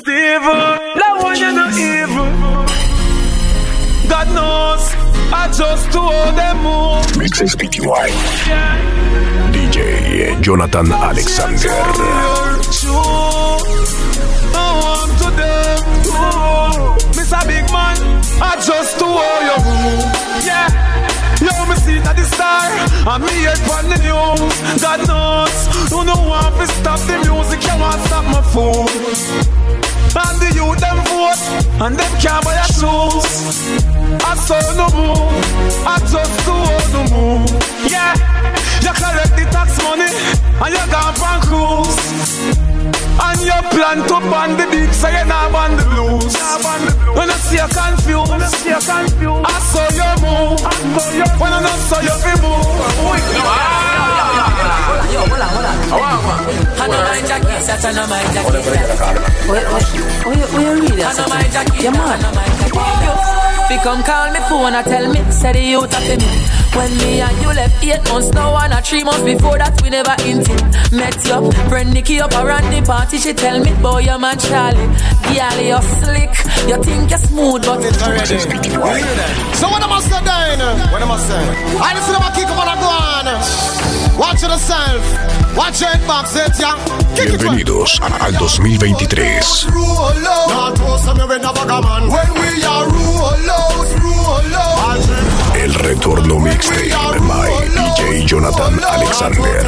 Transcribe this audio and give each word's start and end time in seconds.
Evil, 0.00 0.80
that 0.96 1.20
one 1.20 1.36
you 1.36 1.52
know 1.52 1.68
evil. 1.76 2.24
God 4.08 4.28
knows, 4.32 4.94
I 5.30 5.46
just 5.52 5.92
to 5.92 6.00
hold 6.00 6.36
them 6.36 6.56
move. 6.64 7.18
Mixes 7.18 7.54
PTY. 7.54 8.08
DJ 9.52 10.40
Jonathan 10.40 10.90
Alexander. 10.90 11.68
I'm 14.56 15.10
to 15.20 15.28
them. 15.36 15.80
Mr. 17.12 17.46
Big 17.46 17.68
Man, 17.68 17.96
I 18.40 18.56
just 18.64 18.98
to 19.00 19.04
hold 19.04 19.42
your 19.44 19.60
room. 19.68 20.00
Yeah. 20.46 20.90
Yo, 21.44 21.52
me 21.68 21.76
see 21.76 21.98
that 22.00 22.16
the 22.16 22.24
star 22.24 22.68
And 23.08 23.24
me 23.24 23.32
head 23.48 23.56
on 23.72 23.88
the 23.88 23.96
news 24.04 24.82
God 24.82 25.00
knows 25.08 25.56
Who 25.88 26.04
no 26.04 26.12
want 26.28 26.54
to 26.56 26.66
stop 26.68 27.00
the 27.00 27.16
music 27.24 27.64
You 27.64 27.80
want 27.80 27.96
stop 28.02 28.24
my 28.28 28.42
food 28.52 29.79
And 30.16 30.36
the 30.42 30.48
youth 30.54 30.80
them 30.80 30.98
vote 31.06 31.42
And 31.80 31.94
them 31.96 32.12
can't 32.20 32.44
buy 32.44 32.54
a 32.54 32.66
shoes 32.74 33.26
I 34.24 34.34
saw 34.34 34.60
no 34.74 34.86
move 34.90 35.30
I 35.86 35.98
just 36.10 36.34
do 36.44 36.52
all 36.52 36.86
no 36.94 37.02
move 37.14 37.50
Yeah 37.86 38.14
You 38.82 38.92
collect 38.92 39.34
the 39.38 39.44
tax 39.50 39.78
money 39.82 40.10
And 40.10 40.72
you 40.74 40.84
gone 40.90 41.14
on 41.20 41.40
cruise 41.46 42.00
and 43.22 43.40
you 43.42 43.52
plan 43.70 43.98
to 44.08 44.16
ban 44.30 44.56
the 44.56 44.64
beat, 44.70 44.92
so 44.94 45.08
you're 45.08 45.24
not 45.26 45.52
ban 45.52 45.76
the 45.76 45.84
blues. 45.92 46.34
When 47.14 47.28
I 47.28 47.36
see 47.36 47.56
you 47.56 47.68
confused, 47.68 48.30
when 48.30 48.40
I 48.40 48.48
saw 48.48 49.86
your 49.92 50.14
move. 50.24 50.60
When 51.38 51.52
I 51.52 51.60
not 51.60 51.78
saw 51.88 52.00
you 52.00 52.16
be 52.24 52.32
move. 52.40 52.64
Ah. 53.44 55.12
Yo, 55.12 55.20
hold 55.20 55.40
on, 55.40 55.48
hold 55.48 55.64
on. 55.66 55.69
I 55.92 56.86
know 56.86 57.02
my 57.02 57.20
jacket, 57.26 57.66
that's 57.66 57.84
I 57.84 57.92
know 57.92 58.06
my 58.06 58.22
jacket. 58.32 58.62
Wait, 59.50 59.66
wait, 59.70 59.88
wait, 60.26 60.46
wait, 60.54 60.98
you? 60.98 61.02
I 61.02 61.12
know 61.18 61.26
my 61.26 61.42
yeah, 61.82 61.90
man. 61.90 62.20
My. 62.34 62.60
Fi 63.70 63.76
come 63.82 64.02
call 64.02 64.30
me 64.32 64.40
phone 64.48 64.74
and 64.74 64.86
tell 64.86 65.06
me, 65.12 65.20
say 65.30 65.52
the 65.52 65.62
youth 65.62 65.94
of 65.94 66.02
me. 66.02 66.18
When 66.74 66.90
me 66.98 67.20
and 67.20 67.42
you 67.42 67.48
left 67.54 67.84
eight 67.84 68.02
months 68.10 68.30
now 68.30 68.56
and 68.56 68.72
a 68.72 68.82
three 68.82 69.02
months 69.02 69.22
before 69.22 69.58
that 69.58 69.82
we 69.82 69.90
never 69.90 70.14
hinted. 70.22 70.62
Met 70.90 71.18
you, 71.26 71.50
friend 71.68 71.92
Nikki 71.92 72.20
up 72.20 72.32
around 72.34 72.70
the 72.70 72.82
party, 72.82 73.18
she 73.18 73.32
tell 73.32 73.58
me, 73.58 73.72
boy, 73.82 73.98
your 73.98 74.18
man 74.18 74.38
Charlie. 74.38 74.86
Girl, 75.26 75.58
you're 75.58 75.82
slick, 76.02 76.34
you 76.66 76.82
think 76.82 77.10
you're 77.10 77.18
smooth, 77.18 77.62
but 77.66 77.82
it's 77.82 78.02
already. 78.02 78.38
So 79.58 79.66
what 79.70 79.82
am 79.82 79.90
I 79.90 80.00
saying? 80.02 80.60
What 80.90 81.02
am 81.02 81.10
I 81.10 81.18
saying? 81.18 81.78
I 81.82 81.94
just 81.94 82.10
them 82.10 82.22
a 82.22 82.30
kick 82.34 82.46
up 82.46 82.58
on 82.58 82.68
a 82.70 82.76
go 82.78 82.90
on. 82.90 84.18
Watch 84.18 84.42
yourself. 84.42 85.39
Watch 85.56 85.80
your 85.80 85.96
box 86.06 86.36
it, 86.36 86.52
yeah. 86.58 86.76
Bienvenidos 87.14 88.00
al 88.00 88.32
2023. 88.38 89.40
When 92.08 92.32
we 92.34 92.64
are 92.64 92.86
rule 92.88 93.50
out, 93.50 93.88
rule 94.00 94.56
out. 94.56 95.56
El 95.56 95.74
retorno 95.74 96.38
mixtape 96.38 97.18
by 97.26 97.50
DJ 97.74 98.24
Jonathan 98.26 98.80
Alexander. 98.82 99.64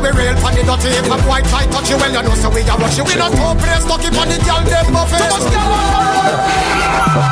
We 0.00 0.10
real 0.16 0.34
pan 0.40 0.54
the 0.56 0.62
dirty. 0.64 0.88
If 0.96 1.06
a 1.06 1.16
white 1.28 1.44
tight 1.52 1.70
touch 1.70 1.90
you 1.90 1.96
well, 1.96 2.12
you 2.12 2.22
know 2.22 2.34
so 2.34 2.50
we 2.50 2.62
are 2.64 2.78
rush 2.78 2.98
you. 2.98 3.04
We 3.04 3.14
not 3.16 3.32
two 3.32 3.52
place, 3.60 3.84
stuck 3.84 4.04
it 4.04 4.16
on 4.16 4.28
the 4.28 4.38
girl 4.40 4.62
them 4.64 4.86
buffet. 4.92 5.20
Too 5.20 5.28
much 5.30 5.46
girl. 5.52 5.70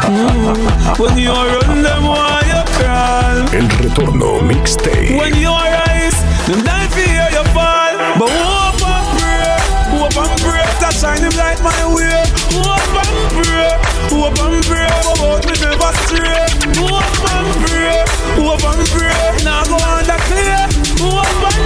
Mm, 0.09 0.99
when 1.01 1.19
you 1.19 1.33
run 1.33 1.83
them, 1.83 2.05
why 2.05 2.43
you 2.47 2.63
crawl? 2.77 3.39
El 3.57 3.67
retorno 3.81 4.41
mixtape. 4.45 5.17
When 5.19 5.35
you 5.37 5.51
rise, 5.51 6.19
them 6.47 6.63
die 6.63 6.89
fear 6.93 7.29
you 7.33 7.45
fall, 7.57 7.95
but 8.21 8.31
hope 8.31 8.85
and 8.85 9.07
pray, 9.17 9.57
hope 9.93 10.17
and 10.17 10.41
pray 10.43 10.69
shine 10.99 11.23
him 11.23 11.35
light 11.39 11.61
my 11.63 11.79
way. 11.95 12.27
Hope 12.59 12.99
and 12.99 13.31
pray, 13.39 13.71
hope 14.11 14.39
and 14.43 14.59
pray. 14.67 14.91
About 15.15 15.47
me 15.47 15.55
never 15.63 15.93
stray. 16.03 16.43
Hope 16.75 17.23
and 17.31 17.51
pray, 17.63 18.03
hope 18.35 18.67
and 18.67 18.83
pray. 18.91 19.23
Now 19.47 19.63
go 19.71 19.79
on 19.79 20.03
the 20.11 20.19
clear. 20.27 20.63
Hope 20.99 21.23
and 21.23 21.55
pray, 21.55 21.58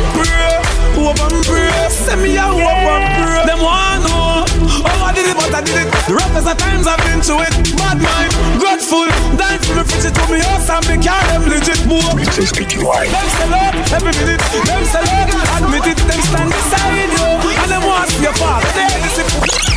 hope 1.02 1.20
and 1.20 1.44
pray. 1.44 1.70
Send 1.90 2.22
me 2.22 2.36
a 2.36 2.46
hope 2.46 2.62
and 2.62 3.04
pray. 3.18 3.42
Them 3.46 3.60
want 3.60 4.06
know 4.06 4.46
how 4.86 5.08
I 5.08 5.12
did 5.12 5.26
it, 5.26 5.36
but 5.36 5.50
I 5.50 5.60
did 5.60 5.76
it. 5.82 5.88
The 6.06 6.14
roughest 6.14 6.46
of 6.46 6.56
times 6.56 6.86
I've 6.86 7.02
been 7.02 7.20
to 7.28 7.34
it. 7.42 7.52
Bad 7.76 7.98
mind, 7.98 8.32
grateful. 8.62 9.06
Die 9.36 9.58
for 9.66 9.74
me, 9.78 9.82
fix 9.84 10.04
it 10.06 10.14
to 10.14 10.24
me 10.30 10.38
house 10.40 10.70
and 10.70 10.84
me 10.86 10.96
car. 11.02 11.20
Them 11.30 11.42
legit 11.50 11.82
move. 11.90 12.14
Mixes 12.14 12.52
PTY. 12.54 13.02
Them 13.10 13.28
sell 13.38 13.54
out 13.54 13.74
every 13.90 14.14
minute. 14.14 14.42
Them 14.42 14.82
sell 14.86 15.08
out. 15.10 15.28
Admit 15.58 15.86
it. 15.90 15.98
Them 16.06 16.20
stand 16.22 16.50
beside 16.50 17.10
you. 17.10 17.26
And 17.62 17.70
them 17.70 17.82
want 17.86 18.08
to 18.08 18.14
see 18.14 18.22
your 18.22 18.34
father. 18.38 18.70
Man, 18.76 19.71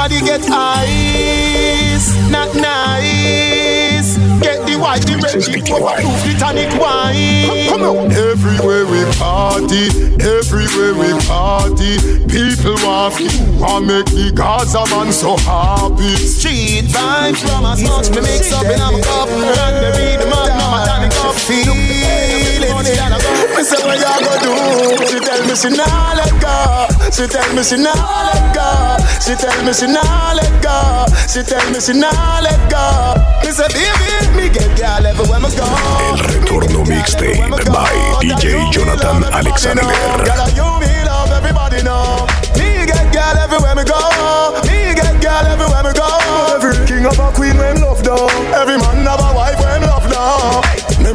Somebody 0.00 0.24
get 0.24 0.40
ice, 0.50 2.16
not 2.30 2.54
nice. 2.54 4.16
Get 4.40 4.64
the 4.64 4.78
white, 4.80 5.04
the 5.04 5.20
red, 5.20 5.44
the 5.44 6.36
tonic 6.40 6.72
wine. 6.80 7.68
Come 7.68 7.82
on. 7.82 8.10
Everywhere 8.10 8.86
we 8.86 9.04
party, 9.20 9.92
everywhere 10.24 10.94
we 10.96 11.12
party. 11.28 12.00
People 12.32 12.80
want 12.80 13.20
you, 13.20 13.28
want 13.60 13.88
make 13.88 14.06
the 14.06 14.32
Gaza 14.34 14.86
man 14.88 15.12
so 15.12 15.36
happy. 15.36 16.16
Street 16.16 16.86
vibes 16.88 17.44
from 17.44 17.66
a 17.66 17.76
smoke, 17.76 18.08
me 18.16 18.22
mix 18.22 18.50
up 18.54 18.64
in 18.64 18.80
a 18.80 19.02
cup. 19.04 19.28
And 19.28 19.84
the 19.84 19.92
beat, 20.00 20.16
the 20.16 20.30
man, 20.32 20.56
mama, 20.56 20.86
tonic 20.86 21.12
up. 21.20 21.34
Feel 21.34 21.74
it. 21.76 23.39
Me 23.60 23.66
say 23.66 23.76
what 23.84 24.00
you 24.00 24.24
go 24.24 24.32
do? 24.40 25.04
She 25.04 25.20
tell 25.20 25.44
me 25.44 25.54
she 25.54 25.68
nah 25.68 26.14
let 26.16 26.32
go. 26.40 26.88
She 27.12 27.26
tell 27.28 27.52
me 27.52 27.62
she 27.62 27.76
nah 27.76 27.92
let 27.92 28.54
go. 28.56 28.96
She 29.20 29.34
tell 29.36 29.62
me 29.66 29.74
she 29.74 29.86
nah 29.86 30.32
let 30.32 30.62
go. 30.64 31.04
She 31.28 31.42
tell 31.42 31.70
me 31.70 31.78
she 31.78 31.92
nah 31.92 32.40
let 32.40 32.56
go. 32.72 33.20
Me 33.44 33.52
say 33.52 33.68
baby, 33.68 34.32
me 34.34 34.48
get 34.48 34.64
girl 34.78 35.04
everywhere 35.04 35.40
me 35.40 35.50
go. 35.54 35.68
El 36.08 36.16
retorno 36.24 36.84
mixtape 36.88 37.50
by 37.70 37.92
DJ 38.22 38.72
Jonathan 38.72 39.24
Alexander. 39.24 40.69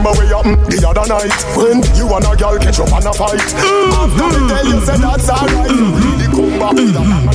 Remember 0.06 0.22
we 0.22 0.30
happened 0.30 0.62
the 0.70 0.78
other 0.86 1.02
night 1.10 1.34
when 1.58 1.82
you 1.98 2.06
and 2.14 2.22
a 2.30 2.38
girl 2.38 2.60
catch 2.62 2.78
up 2.78 2.94
and 2.94 3.10
a 3.10 3.14
fight. 3.18 3.42
After 3.42 4.30
me 4.30 4.38
mm-hmm. 4.38 4.54
tell 4.54 4.66
you 4.70 4.78
say 4.86 5.02
that's 5.02 5.30
alright, 5.34 5.66
mm-hmm. 5.66 5.98
really 5.98 6.30
come 6.30 6.54
back 6.62 6.78
with 6.78 6.94
a 6.94 7.02
mm-hmm. 7.02 7.26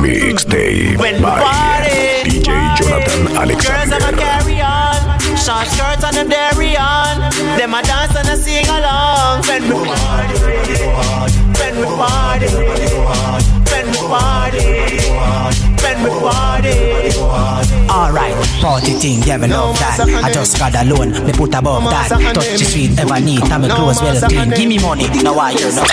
Mixtape 0.00 0.96
by 1.20 2.24
DJ 2.24 2.48
Jonathan 2.80 3.36
Alexander. 3.36 3.76
Girls, 3.76 3.92
I'ma 3.92 4.16
carry 4.16 4.56
on. 4.64 5.20
Short 5.36 5.68
skirts 5.68 6.00
and 6.00 6.16
them 6.16 6.28
dairy 6.30 6.78
on. 6.78 7.20
Them 7.60 7.74
a 7.74 7.82
dance 7.82 8.16
and 8.16 8.28
a 8.28 8.36
sing 8.38 8.64
along. 8.64 9.44
When 9.44 9.68
we 9.68 9.84
party, 9.84 10.40
when 11.60 11.76
we 11.76 11.84
party, 11.84 12.48
when 12.56 12.72
we 12.72 12.88
party 13.04 13.60
when 14.10 16.02
we 16.02 16.10
party. 16.20 17.10
Alright, 17.90 18.34
party 18.60 18.92
thing, 18.92 19.22
yeah, 19.26 19.36
me 19.36 19.48
love 19.48 19.76
that. 19.78 19.98
I 20.00 20.32
just 20.32 20.58
got 20.58 20.74
alone, 20.74 21.10
me 21.26 21.32
put 21.32 21.54
above 21.54 21.84
that. 21.90 22.08
Touch 22.08 22.58
the 22.58 22.64
sweet, 22.64 22.98
ever 22.98 23.20
neat, 23.20 23.42
and 23.50 23.62
me 23.62 23.68
clothes 23.68 24.00
well 24.00 24.14
clean. 24.20 24.50
Give 24.50 24.68
me 24.68 24.78
money, 24.78 25.08
now 25.22 25.34
I 25.34 25.52
hear 25.52 25.72
no. 25.72 25.82
I 25.82 25.84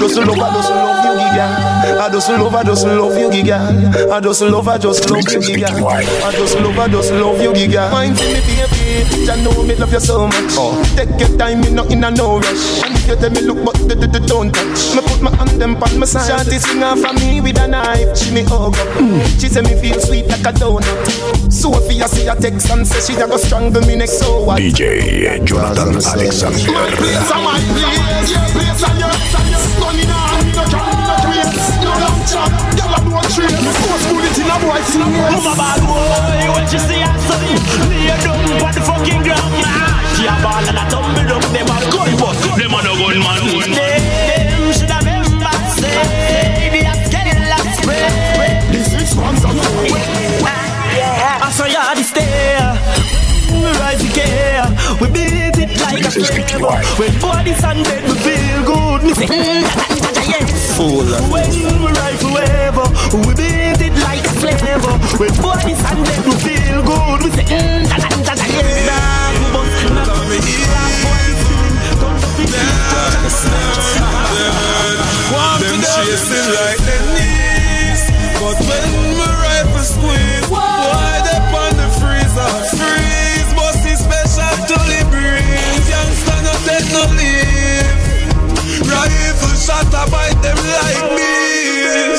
just 0.00 0.16
love, 0.16 0.38
I 0.40 0.48
just 0.48 0.70
love 0.72 1.04
you, 1.04 1.12
giga. 1.20 1.46
I 1.98 2.08
just 2.10 2.28
love, 2.30 2.54
I 2.54 2.62
just 2.64 2.86
love 2.86 3.18
you, 3.18 3.28
giga. 3.28 4.10
I 4.10 4.20
just 4.20 4.42
love, 4.42 4.68
I 4.68 4.78
just 4.78 5.10
love 5.10 5.28
you, 5.28 5.40
giga. 5.40 5.68
I 5.68 6.32
just 6.32 6.56
love, 6.56 6.78
I 6.78 6.88
just 6.88 7.12
love 7.12 7.40
you, 7.42 7.52
giga. 7.52 7.90
Mind 7.92 8.16
me, 8.16 8.40
baby, 8.40 9.28
I 9.28 9.36
know 9.42 9.62
me 9.62 9.74
love 9.76 9.92
you 9.92 10.00
so 10.00 10.26
much. 10.26 10.56
Oh. 10.56 10.82
Take 10.96 11.20
your 11.20 11.36
time, 11.36 11.60
me 11.60 11.70
not 11.70 11.92
in 11.92 12.04
a 12.04 12.10
no 12.10 12.38
rush. 12.40 12.82
And 12.84 12.94
if 12.94 13.06
you 13.06 13.16
tell 13.16 13.30
me 13.30 13.40
look, 13.42 13.64
but 13.64 13.76
don't 14.26 14.52
touch. 14.52 14.96
Me 15.18 15.24
put 15.24 15.32
my 15.32 15.36
hand 15.36 15.60
them 15.60 15.82
on 15.82 15.98
my 15.98 16.06
side. 16.06 16.30
Shawty 16.30 16.58
sing 16.58 16.82
off 16.82 17.00
for 17.00 17.12
me 17.14 17.40
with 17.40 17.58
a 17.58 17.66
knife. 17.66 18.16
She 18.16 18.32
me 18.32 18.42
hug 18.42 18.74
up. 18.74 18.88
Mm. 18.98 19.40
She 19.40 19.48
say 19.48 19.62
me 19.62 19.74
feel 19.80 19.98
sweet 20.00 20.26
like 20.26 20.46
a 20.46 20.52
donut. 20.52 21.52
Sophia 21.52 22.06
see 22.08 22.26
a 22.28 22.34
text 22.34 22.70
and 22.70 22.86
say 22.86 23.00
she 23.00 23.20
a 23.20 23.26
go 23.26 23.36
strangle 23.36 23.82
me 23.82 23.96
next. 23.96 24.18
So 24.20 24.44
what? 24.44 24.60
DJ 24.60 25.44
Jonathan 25.44 25.98
Alexander. 25.98 26.70
My 26.70 26.90
place 26.94 27.30
and 27.30 27.42
my 27.42 27.58
place, 27.58 28.30
your 28.30 28.46
place 28.54 28.82
and 28.86 28.98
your 28.98 29.10
place 29.10 29.34
and 29.34 29.48
your 29.50 29.64
gun 29.78 29.98
in 29.98 30.06
hand. 30.06 30.54
No 30.54 30.62
can 30.70 30.86
no 30.86 31.14
trace, 31.18 31.66
no 31.82 31.92
long 31.98 32.20
chat. 32.28 32.50
Girl 32.78 32.94
a 32.94 32.98
blow 33.02 33.22
trace. 33.34 33.78
Force 33.78 34.06
bullet 34.10 34.38
in 34.38 34.50
a 34.50 34.56
boy 34.62 34.82
see 34.86 34.98
Mama 35.02 35.54
bad 35.58 35.80
boy, 35.82 36.46
when 36.54 36.66
she 36.70 36.78
see 36.78 37.02
her 37.02 37.18
son 37.26 37.42
Lay 37.90 38.10
down 38.22 38.38
on 38.62 38.72
the 38.74 38.82
fucking 38.82 39.22
ground 39.22 39.54
She 40.14 40.26
a 40.26 40.34
ball 40.42 40.62
and 40.62 40.78
a 40.78 40.84
tumble 40.90 41.26
down 41.26 41.42
Them 41.52 41.70
a 41.70 41.78
gun 41.90 42.10
but 42.18 42.38
them 42.58 42.74
a 42.74 42.80
no 42.82 42.92
gun 42.98 44.37
six 48.84 49.16
months 49.16 49.44
of 49.44 49.54
I 51.40 51.50
saw 51.50 51.64
ya 51.66 51.94
the 51.94 52.02
stair 52.04 52.76
Rise 53.80 54.02
again 54.04 54.76
We 55.00 55.08
it 55.58 55.80
like 55.80 56.04
a 56.04 56.10
flame 56.10 56.70
When 56.98 57.18
on 57.64 57.82
dead 57.82 58.04
we 58.04 58.14
feel 58.20 58.62
good 58.64 59.02
Me 59.04 59.14
say 59.14 59.26
yes 59.28 60.78
When 60.78 61.50
we 61.82 61.88
ride 61.92 62.18
forever 62.20 62.84
We 63.24 63.32
beat 63.34 63.80
it 63.80 63.94
like 64.04 64.24
a 64.24 64.28
flavor 64.40 64.98
When 65.18 65.32
body's 65.42 65.80
dead 66.04 66.24
we 66.26 66.32
feel 66.44 66.82
good 66.82 67.22
We 67.24 67.30
say 67.32 67.44
yes 67.48 67.88
Nah, 67.88 67.96
nah, 67.96 68.08
Don't 68.14 68.24
Want 71.04 71.17
them 75.58 75.82
chasing 75.82 76.48
like 76.54 76.78
the 76.86 76.98
knees. 77.14 78.02
But 78.38 78.58
when 78.62 78.86
my 79.18 79.26
rifle 79.42 79.82
squeeze 79.82 80.46
Boy, 80.46 81.10
they 81.26 81.40
on 81.50 81.74
the 81.74 81.88
freezer? 81.98 82.50
Freeze, 82.78 83.50
but 83.58 83.74
it's 83.82 83.98
special 84.06 84.54
to 84.70 84.76
the 84.86 85.00
breeze 85.10 85.86
Youngster 85.90 86.38
no 86.46 86.54
take 86.62 86.86
no 86.94 87.02
leave 87.18 87.98
Rifle 88.86 89.56
shot 89.58 89.90
a 89.90 90.06
bite 90.10 90.38
them 90.40 90.56
like 90.56 91.02
bees 91.16 91.27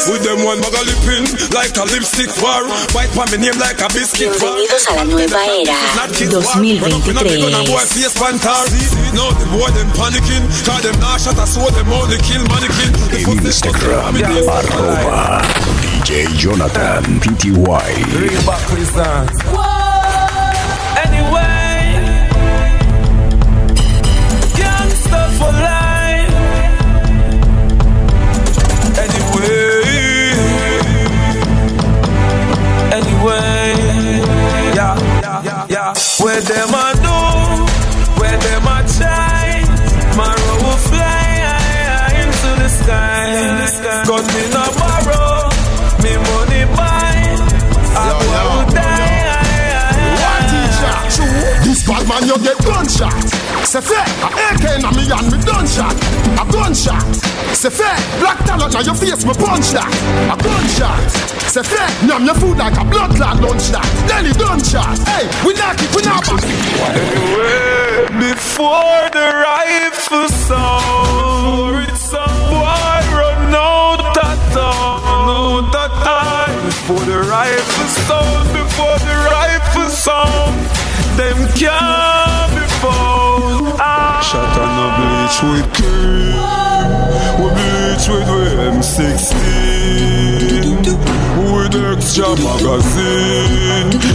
With 0.07 0.23
them 0.23 0.47
one 0.47 0.63
bag 0.63 0.71
of 0.71 0.85
lipping 0.87 1.27
Like 1.51 1.75
a 1.75 1.83
lipstick 1.83 2.31
war. 2.39 2.63
Bite 2.95 3.11
for 3.11 3.27
me 3.35 3.43
name 3.43 3.59
like 3.59 3.83
a 3.83 3.91
biscuit 3.91 4.31
war. 4.39 4.55
Bienvenidos 4.55 4.87
a 4.87 4.95
la 4.95 5.03
nueva 5.03 5.43
era 5.43 5.75
Not 5.99 6.15
kids 6.15 6.31
war. 6.31 6.55
Run 6.55 6.95
up 6.95 7.03
in 7.03 7.17
a 7.17 7.23
big 7.27 7.43
gun 7.43 7.51
and 7.51 7.67
boy 7.67 7.83
2023. 7.83 7.99
face 7.99 8.15
pantar 8.15 8.63
No, 9.11 9.27
the 9.35 9.43
boy 9.51 9.67
them 9.75 9.91
panicking. 9.97 10.47
Cause 10.63 10.83
them 10.87 10.95
not 11.03 11.19
shot 11.19 11.35
a 11.35 11.43
sword 11.43 11.75
Them 11.75 11.91
only 11.91 12.15
kill 12.23 12.43
mannequin. 12.47 12.95
The 13.11 13.19
En 13.19 13.25
foot 13.27 13.43
is 13.43 13.59
cut 13.59 13.75
Instagram, 13.75 14.15
them, 14.15 14.39
I'm 14.39 14.47
a 14.47 14.63
arroba 14.63 15.43
DJ 15.83 16.31
Jonathan 16.39 17.19
PTY. 17.19 17.91
Anyway, 18.15 18.39
Where 36.23 36.41
them 36.41 36.69
a 36.69 36.93
do, 37.03 37.19
where 38.19 38.37
them 38.37 38.67
a 38.67 38.77
try, 38.95 39.63
my 40.15 40.31
road 40.31 40.61
will 40.63 40.81
fly 40.91 41.27
high 41.47 42.15
into 42.23 42.49
the 42.61 42.69
sky. 42.69 44.03
Cause 44.07 44.27
me 44.33 44.43
no 44.55 44.63
borrow, 44.79 45.49
me 46.03 46.13
money 46.27 46.63
buy, 46.75 47.15
I 47.95 48.07
will 48.19 48.73
die. 48.73 48.99
This 51.63 51.81
bad 51.87 52.03
man 52.07 52.23
you 52.27 52.37
get 52.43 52.57
gunshot. 52.65 53.13
C'est 53.63 53.83
fait, 53.83 54.07
a 54.23 54.27
AK 54.53 54.81
na 54.81 54.89
me 54.91 55.03
hand 55.05 55.31
me 55.31 55.37
done 55.43 55.67
shot 55.67 55.93
A 56.41 56.45
gunshot 56.51 57.05
C'est 57.53 57.71
fait, 57.71 57.83
black 58.19 58.43
talent 58.45 58.69
na 58.69 58.81
your 58.81 58.95
face 58.95 59.25
me 59.25 59.33
punch 59.33 59.71
that. 59.71 59.87
A 60.31 60.35
gunshot 60.37 61.29
C'est 61.47 61.65
fait, 61.65 62.05
nyam 62.05 62.25
your 62.25 62.35
food 62.35 62.57
like 62.57 62.77
a 62.77 62.85
blood 62.85 63.15
clot 63.15 63.41
lunch 63.41 63.71
that. 63.71 63.85
Then 64.07 64.25
he 64.25 64.33
done 64.33 64.63
shot. 64.63 64.97
Hey, 65.07 65.27
we 65.45 65.53
knock 65.55 65.81
it, 65.81 65.93
we 65.95 66.01
not 66.03 66.23
back 66.25 66.43
Anyway, 66.95 68.07
before 68.31 69.09
the 69.11 69.27
rifle 69.43 70.29
sound, 70.29 71.87
boy 72.49 73.01
run 73.17 73.53
out 73.53 74.17
of 74.17 74.39
town, 74.53 75.01
out 75.27 75.75
of 75.75 75.91
time. 76.03 76.65
Before 76.65 77.03
the 77.05 77.19
rifle 77.27 77.87
sound, 78.07 78.47
before 78.53 78.99
the 78.99 79.15
rifle 79.31 79.89
sound, 79.89 80.55
them 81.17 81.37
can't 81.57 82.51
be 82.55 82.65
found. 82.79 83.75
Ah. 83.81 84.21
Shot 84.21 84.59
on 84.59 84.73
a 84.77 84.87
bleach 84.95 85.37
with 85.43 85.78
16 88.99 90.83
With 91.39 91.73
extra 91.73 92.35
magazine. 92.35 94.08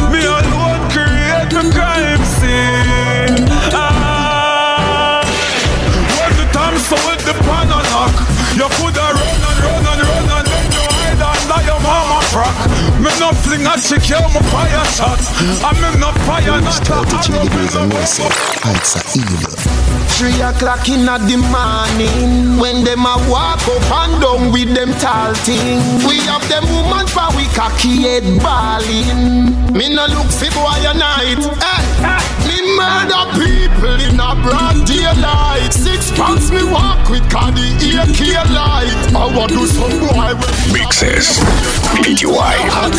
No 13.20 13.32
fling 13.44 13.66
a 13.66 13.74
chick, 13.80 14.08
you 14.08 14.20
my 14.20 14.40
fire 14.50 14.84
shot. 14.86 15.20
I 15.62 15.72
me 15.78 16.00
no 16.00 16.12
fire 16.26 16.60
not 16.60 16.74
Strategy 16.74 17.32
the 17.32 17.50
Blaze. 17.50 18.18
Heights 18.62 18.96
are 18.96 19.18
evil. 19.18 19.84
Three 20.14 20.40
o'clock 20.40 20.88
in 20.88 21.06
the 21.06 21.38
morning 21.50 22.56
When 22.60 22.84
them 22.84 23.02
a 23.02 23.18
walk 23.26 23.58
up 23.66 23.90
and 24.06 24.22
down 24.22 24.52
with 24.52 24.70
them 24.72 24.94
tall 25.02 25.34
thing 25.42 25.82
We 26.06 26.22
have 26.30 26.46
them 26.48 26.62
woman 26.70 27.06
for 27.10 27.34
we 27.34 27.50
cocky 27.50 28.06
head 28.06 28.22
balling 28.38 29.74
Me 29.74 29.90
no 29.90 30.06
look 30.06 30.30
fi 30.30 30.46
boy 30.54 30.86
a 30.86 30.94
night 30.94 31.42
hey, 31.42 32.22
Me 32.46 32.56
murder 32.78 33.26
people 33.34 33.98
in 34.06 34.14
a 34.22 34.38
broad 34.38 34.86
daylight 34.86 35.74
Six 35.74 36.12
pants 36.14 36.48
me 36.52 36.62
walk 36.70 37.10
with 37.10 37.26
cause 37.28 37.50
the 37.54 37.98
AK 37.98 38.50
light 38.54 38.94
I 39.18 39.26
want 39.34 39.50
do 39.50 39.66
some 39.66 39.98
boy 39.98 40.30
with 40.38 40.72
Mixes 40.72 41.42
PTY. 41.90 42.54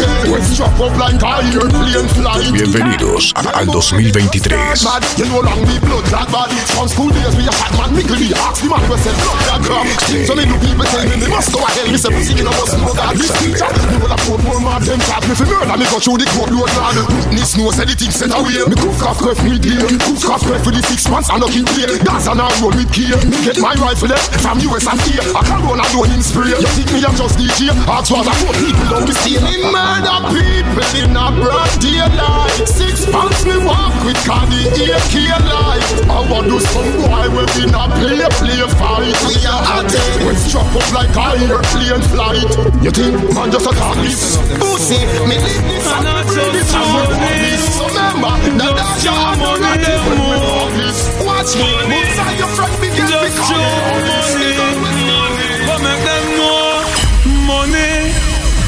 Again, 0.06 0.42
strap 0.46 0.78
up 0.80 0.94
like 1.02 1.18
a 1.18 1.34
airplane 1.50 2.08
flight 2.14 2.46
Bienvenidos 2.54 3.34
al 3.34 3.66
2023. 3.66 4.54
Mad, 4.86 5.02
you 5.18 5.26
know 5.26 5.42
long 5.42 5.62
me 5.66 5.78
blood 5.82 6.06
that 6.14 6.30
bad 6.30 6.54
From 6.78 6.86
school 6.86 7.10
days 7.10 7.34
we 7.34 7.50
a 7.50 7.54
fat 7.54 7.74
man 7.74 7.90
Mickle 7.98 8.18
me 8.22 8.30
ask 8.38 8.62
the 8.62 8.70
man 8.70 8.86
we 8.86 8.98
say 9.02 9.14
blood 9.18 9.42
that 9.50 9.60
gram 9.66 9.86
So 10.30 10.38
me 10.38 10.46
do 10.46 10.56
people 10.62 10.86
tell 10.86 11.06
me 11.10 11.16
me 11.18 11.28
must 11.30 11.50
go 11.50 11.58
a 11.66 11.70
hell 11.74 11.90
Me 11.90 11.98
say 11.98 12.14
pussy 12.14 12.34
in 12.38 12.46
a 12.46 12.54
bus 12.54 12.74
no 12.78 12.94
God 12.94 13.18
This 13.18 13.34
teacher, 13.42 13.66
me 13.66 13.98
will 13.98 14.14
a 14.14 14.18
put 14.22 14.40
more 14.46 14.62
mad 14.62 14.86
Them 14.86 15.02
talk 15.10 15.26
me 15.26 15.34
fi 15.34 15.46
murder 15.50 15.78
me 15.78 15.86
go 15.90 15.98
through 15.98 16.22
the 16.22 16.28
court 16.38 16.54
load 16.54 16.70
man 16.78 16.96
Witness 17.10 17.58
know 17.58 17.74
say 17.74 17.86
the 17.90 17.96
thing 17.98 18.14
set 18.14 18.30
away 18.30 18.62
Me 18.70 18.76
cook 18.78 19.02
off 19.10 19.18
cref 19.18 19.42
me 19.42 19.58
deal 19.58 19.82
Cook 19.90 20.30
off 20.30 20.46
cref 20.46 20.62
for 20.62 20.70
the 20.70 20.82
six 20.86 21.10
months 21.10 21.34
and 21.34 21.42
looking 21.42 21.66
clear 21.74 21.90
Dance 22.06 22.30
and 22.30 22.42
I 22.42 22.50
roll 22.62 22.74
with 22.74 22.90
gear 22.94 23.18
Get 23.42 23.58
my 23.58 23.74
rifle 23.82 24.14
left 24.14 24.38
from 24.38 24.62
US 24.70 24.86
and 24.86 25.02
here 25.10 25.26
I 25.34 25.42
can 25.42 25.66
run 25.66 25.82
alone 25.82 26.14
in 26.14 26.22
spray 26.22 26.54
You 26.54 26.70
think 26.78 26.94
me 26.94 27.02
I'm 27.02 27.18
just 27.18 27.42
DJ 27.42 27.74
Ask 27.90 28.14
what 28.14 28.30
I 28.30 28.34
put 28.46 28.54
people 28.62 28.86
down 28.94 29.06
the 29.10 29.16
stay 29.18 29.42
Me 29.96 30.02
murder 30.02 30.28
people 30.28 30.92
in 31.00 31.16
a 31.16 31.32
broad 31.40 31.72
daylight. 31.80 32.68
Six 32.68 33.08
months 33.12 33.46
me 33.46 33.56
walk 33.64 33.96
with 34.04 34.20
cause 34.28 34.50
the 34.52 34.92
AK 34.92 35.16
light. 35.48 35.88
I 36.12 36.20
want 36.30 36.48
do 36.52 36.60
some 36.60 36.92
boy 37.00 37.32
we 37.32 37.44
be 37.56 37.72
not 37.72 37.92
play 37.96 38.20
play 38.36 38.60
fight. 38.76 39.16
We 39.24 39.40
are 39.48 39.64
hot 39.64 39.88
We 40.20 40.36
strap 40.36 40.68
up 40.76 40.84
like 40.92 41.16
a 41.16 41.40
airplane 41.48 42.04
flight. 42.12 42.52
You 42.84 42.92
think 42.92 43.24
man 43.34 43.52
just 43.52 43.68
a 43.68 43.72
talk 43.72 43.96
this? 44.04 44.36
Pussy 44.60 45.00
me 45.32 45.40
live 45.40 45.64
this 45.64 45.88
and 45.88 46.08
I 46.12 46.24
breathe 46.28 46.52
this 46.52 46.74
and 46.76 46.84
we 46.92 47.02
want 47.16 47.40
this? 47.40 47.64
So 47.80 47.88
remember 47.88 48.36
that 48.60 48.76
that's 48.76 49.00
your 49.00 49.16
money 49.40 49.80
them 49.80 50.04
this. 50.76 51.08
Watch 51.24 51.56
me. 51.56 51.72
Moves 51.88 52.20
on 52.20 52.36
your 52.36 52.52
front 52.52 52.76
me 52.84 52.88
get 52.92 53.08
me 53.08 53.32
Just 53.32 53.48
show 53.48 53.64
money, 55.08 55.48
but 55.64 55.80
make 55.80 56.04
them 56.04 56.26
know 56.36 56.84
money 57.48 57.95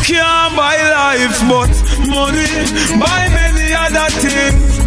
can't 0.07 0.55
buy 0.55 0.77
life, 0.95 1.37
but 1.51 1.67
money 2.07 2.47
buy 2.95 3.21
many 3.27 3.67
other 3.75 4.07
things. 4.23 4.79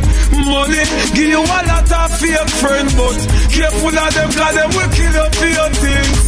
Money 0.49 0.81
give 1.13 1.29
you 1.29 1.45
a 1.45 1.61
lot 1.69 1.93
of 1.93 2.09
fake 2.17 2.49
friends, 2.57 2.93
but 2.97 3.19
careful 3.53 3.93
of 3.93 4.11
them, 4.17 4.31
cause 4.33 4.55
them 4.57 4.71
will 4.73 4.91
kill 4.97 5.13
you 5.13 5.29
for 5.37 5.69
things. 5.77 6.25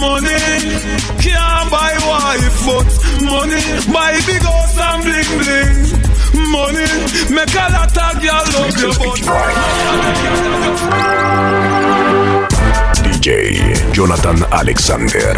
Money 0.00 0.40
can't 1.20 1.68
buy 1.68 1.92
wife, 2.08 2.56
but 2.64 2.88
money 3.28 3.60
buy 3.92 4.16
big 4.24 4.40
house 4.40 4.78
and 4.80 5.04
bling 5.04 5.30
bling. 5.44 5.76
Money 6.48 6.88
make 7.28 7.54
a 7.54 7.66
lot 7.76 7.92
of 7.92 8.12
girl 8.24 8.44
love 8.56 8.76
you, 8.80 8.90
but 9.00 9.20
DJ 13.04 13.92
Jonathan 13.92 14.38
Alexander. 14.50 15.36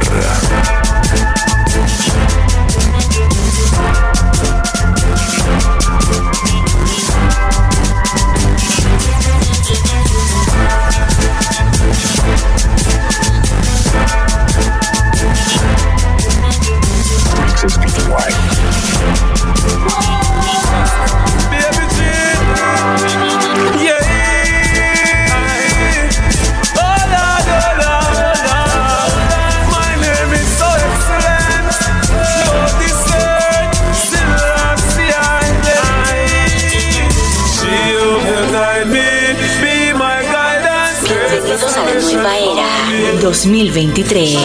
2023. 43.26 44.38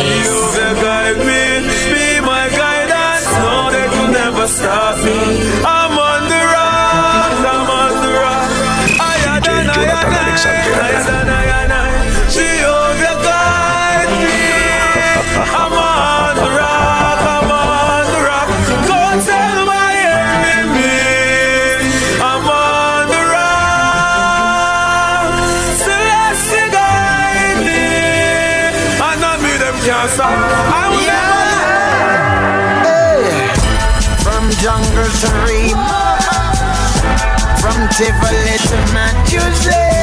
Chevrolet 38.02 38.46
Little 38.46 38.82
my 38.94 39.14
Tuesday. 39.28 39.94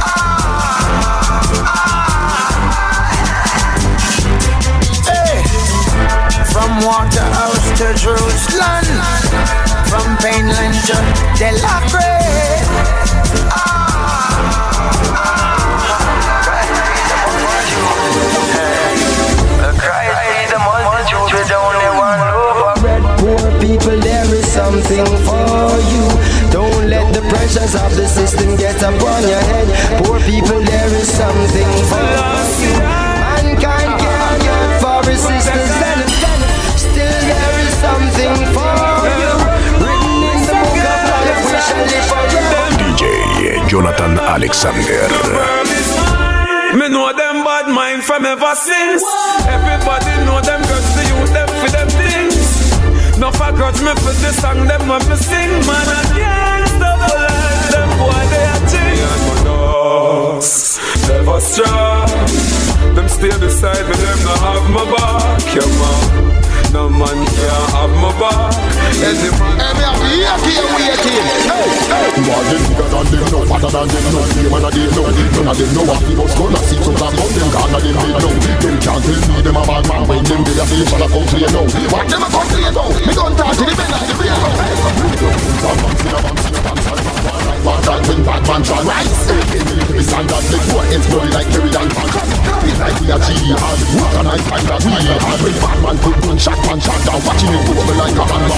Ah, 0.00 0.08
ah. 1.62 1.92
From 6.50 6.70
Waterhouse 6.80 7.68
to 7.76 7.92
Jerusalem, 8.02 8.86
from 9.90 10.08
Painland 10.24 10.76
to 10.86 10.96
Delacroix. 11.38 12.64
Ah. 13.52 13.69
Let 27.60 27.68
the 27.68 27.78
pressures 27.78 27.82
of 27.82 27.96
the 27.96 28.08
system 28.08 28.56
get 28.56 28.76
upon 28.76 29.22
your 29.28 29.40
head. 29.40 29.68
Poor 30.04 30.18
people, 30.20 30.60
there 30.64 30.94
is 30.94 31.08
something 31.08 31.70
for 31.88 32.00
you. 32.00 32.72
Mankind 32.80 34.00
can't 34.00 34.42
get 34.42 34.80
for 34.80 35.10
his 35.10 35.20
sisters 35.20 35.72
and 35.90 36.02
still 36.76 37.16
there 37.28 37.56
is 37.60 37.74
something 37.84 38.36
for 38.56 38.76
you. 39.20 39.32
Written 39.80 40.24
in 40.24 40.40
the 40.48 40.54
book 40.56 40.84
of 40.88 41.00
life, 41.10 41.40
we 41.44 41.58
shall 41.60 41.84
live 41.84 42.06
forever. 42.08 42.64
DJ 42.80 43.68
Jonathan 43.68 44.18
Alexander. 44.18 45.08
Me 46.76 46.88
know 46.88 47.12
them 47.12 47.44
bad 47.44 47.68
mind 47.68 48.04
from 48.04 48.24
ever 48.24 48.54
since. 48.54 49.02
Everybody 49.46 50.12
know 50.24 50.40
them 50.40 50.62
girls, 50.62 50.94
the 50.94 51.04
youth, 51.10 51.32
them 51.32 51.48
for 51.60 51.70
them 51.70 51.88
things. 51.88 53.18
No 53.18 53.30
for 53.32 53.52
grudge 53.52 53.82
me 53.82 53.92
for 54.00 54.14
the 54.22 54.32
song, 54.40 54.66
them 54.66 54.88
want 54.88 55.06
me 55.08 55.16
sing. 55.16 55.50
Man, 55.66 55.88
I 55.88 56.69
boy, 58.00 58.22
they 58.32 58.46
are 58.48 58.64
ting. 58.64 58.96
And 58.96 59.22
my 59.28 59.36
dogs, 59.44 60.80
never 61.06 61.40
strong. 61.40 62.08
Them 62.96 63.06
stay 63.08 63.34
beside 63.38 63.84
me, 63.84 63.94
them 64.00 64.20
not 64.24 64.40
have 64.40 64.66
my 64.72 64.84
back. 64.88 65.44
Yeah, 65.52 65.68
man. 65.78 66.40
No 66.70 66.88
man 66.88 67.18
can 67.26 67.50
have 67.74 67.90
my 67.98 68.14
back. 68.14 68.54
Any 69.02 69.30
man. 69.36 69.58
Hey, 69.58 69.74
me 69.74 69.82
have 69.82 69.98
here, 70.06 70.38
here, 70.46 70.66
wait 70.70 71.02
here. 71.02 71.24
Hey, 71.50 71.66
hey. 71.90 72.14
You 72.14 72.30
them 72.30 72.62
bigger 72.70 72.88
than 72.88 73.06
them, 73.10 73.26
no 73.26 73.38
fatter 73.50 73.70
than 73.74 73.86
them, 73.90 74.06
no 74.14 74.20
man 74.54 74.64
of 74.64 74.70
them, 74.70 74.90
no. 74.94 75.02
None 75.10 75.50
of 75.50 75.58
them 75.58 75.70
know 75.74 75.84
what 75.90 75.98
bus 75.98 76.32
gonna 76.38 76.60
see 76.70 76.78
to 76.78 76.90
black 76.94 77.14
on 77.18 77.30
them, 77.34 77.48
gone 77.50 77.74
of 77.74 77.82
them 77.82 77.96
they. 77.98 78.14
Them 78.62 78.76
can't 78.80 79.02
them 79.02 79.56
a 79.56 79.62
bad 79.66 79.82
man 79.90 80.02
when 80.06 80.22
them 80.24 80.40
they 80.46 80.54
a 80.54 80.64
say 80.66 80.84
shall 80.86 81.02
a 81.02 81.06
complain 81.10 81.50
now. 81.50 81.66
What 81.90 82.06
them 82.06 82.22
a 82.22 82.28
complain 82.30 82.70
now? 82.70 82.86
Me 83.02 83.12
don't 83.18 83.34
talk 83.34 83.54
the 83.58 83.66
men 83.66 83.90
of 83.90 84.02
the 84.06 84.14
now. 84.30 84.54
Hey, 86.54 86.59
man, 87.90 88.02
Bad 88.02 88.06
man 88.06 88.16
when 88.16 88.24
bad 88.24 88.42
man 88.46 88.62
try 88.62 88.82
rise. 88.82 89.30
Every 89.90 90.02
standard, 90.02 90.44
make 90.50 90.62
four 90.70 90.84
ends 90.86 91.06
bloody 91.10 91.30
like 91.34 91.48
Kerry 91.50 91.70
and 91.74 91.90
Pan. 91.90 92.08
It's 92.62 92.78
like 92.78 93.00
we 93.00 93.10
are 93.10 93.18
jihad. 93.18 93.78
What 93.98 94.14
a 94.14 94.22
nice 94.22 94.44
time 94.46 94.64
that 94.70 94.80
we 94.84 94.90
had. 94.94 95.40
When 95.42 95.54
bad 95.58 95.78
man 95.82 95.96
put 95.98 96.16
one 96.26 96.38
shot, 96.38 96.58
one 96.66 96.80
shot 96.80 97.00
down, 97.06 97.20
watching 97.26 97.50
it 97.50 97.66
over 97.66 97.94
like 97.98 98.14
a 98.14 98.24
man. 98.30 98.50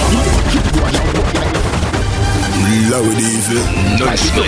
Keep 0.53 0.65
going 0.77 0.93
down, 0.93 1.07
go 1.13 1.21
like 1.33 1.53
Low 2.89 3.05
it 3.09 3.19
evil. 3.19 3.63
Nice. 4.05 4.21
Some 4.23 4.43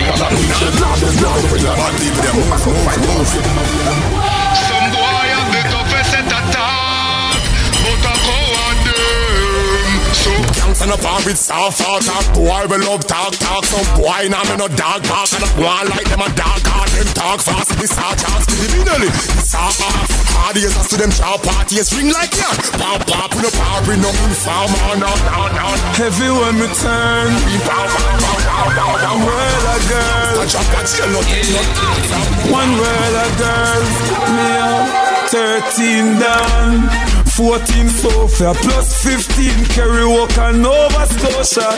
boy 2.74 4.45
So 10.76 10.84
Stand 10.84 10.92
up 10.92 11.08
and 11.08 11.24
with 11.24 11.40
soft 11.40 11.80
talk 11.80 12.04
Boy 12.36 12.68
we 12.68 12.76
love 12.84 13.00
talk 13.08 13.32
talk. 13.32 13.64
Some 13.64 13.96
boy 13.96 14.28
now 14.28 14.44
me 14.44 14.60
no 14.60 14.68
dog 14.68 15.00
bark 15.08 15.32
And 15.32 15.40
I 15.40 15.48
want 15.56 15.88
like 15.88 16.04
them 16.04 16.20
a 16.20 16.28
dog 16.36 16.60
hard 16.68 16.92
Them 16.92 17.08
talk 17.16 17.40
fast 17.40 17.72
This 17.80 17.96
a 17.96 18.12
chance 18.12 18.44
Criminally 18.44 19.08
eh, 19.08 19.40
This 19.40 19.56
a 19.56 19.64
off 19.64 20.04
Hard 20.36 20.60
ears 20.60 20.76
as 20.76 20.84
to 20.92 21.00
them 21.00 21.08
sharp 21.08 21.40
parties 21.48 21.88
Ring 21.96 22.12
like 22.12 22.28
that. 22.28 22.60
Pop 22.76 23.08
pop 23.08 23.32
We 23.32 23.40
no 23.40 23.48
power 23.56 23.88
We 23.88 23.96
no 23.96 24.12
informer 24.28 24.76
oh, 24.92 25.00
No 25.00 25.08
no 25.08 25.48
no 25.48 25.66
Heavy 25.96 26.28
when 26.28 26.60
me 26.60 26.68
turn. 26.76 27.32
One 29.16 29.24
world 29.24 29.64
of 29.64 29.80
girls. 29.88 30.36
I 30.36 30.44
drop 30.44 30.68
that 30.76 30.84
jail 30.92 31.08
No 31.08 31.24
no 31.24 32.52
One 32.52 32.76
world 32.76 33.16
of 33.16 33.32
girls. 33.40 33.96
Me 34.28 34.60
up 34.60 35.06
13 35.32 36.20
down. 36.20 37.15
14 37.36 37.88
Sophia 37.90 38.54
plus 38.64 39.02
15 39.04 39.66
Kerry 39.68 40.06
Walker 40.08 40.56
Nova 40.56 41.04
Scotia. 41.04 41.68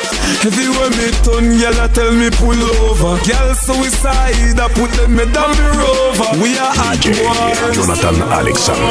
Everywhere 0.46 0.94
me 0.94 1.10
turn, 1.26 1.58
girl 1.58 1.74
I 1.82 1.90
tell 1.90 2.14
me 2.14 2.30
pull 2.30 2.54
over. 2.86 3.18
Girl 3.26 3.50
suicide, 3.58 4.54
I 4.54 4.70
put 4.70 4.86
them 4.94 5.18
me 5.18 5.26
down 5.34 5.50
the 5.58 5.66
rover. 5.74 6.30
We 6.38 6.54
are 6.62 6.70
hot 6.70 7.02
DJ 7.02 7.26
boys. 7.26 7.74
Jonathan 7.74 8.22
Alexander. 8.22 8.86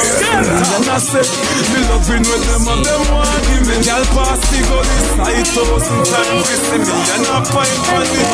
And 0.76 0.92
I 0.92 1.00
say, 1.00 1.24
me 1.72 1.80
loving 1.88 2.28
when 2.28 2.44
them 2.44 2.68
and 2.68 2.84
them 2.84 3.16
want 3.16 3.48
give 3.48 3.64
me 3.64 3.80
Girl 3.88 4.04
pass 4.12 4.44
the 4.52 4.60
go 4.68 4.84
this 4.84 5.08
side 5.16 5.48
thousand 5.48 6.04
times 6.04 6.52
We 6.52 6.56
see 6.68 6.84
me 6.84 6.92
and 7.16 7.32
I 7.32 7.48
find 7.48 7.80
money 7.96 8.28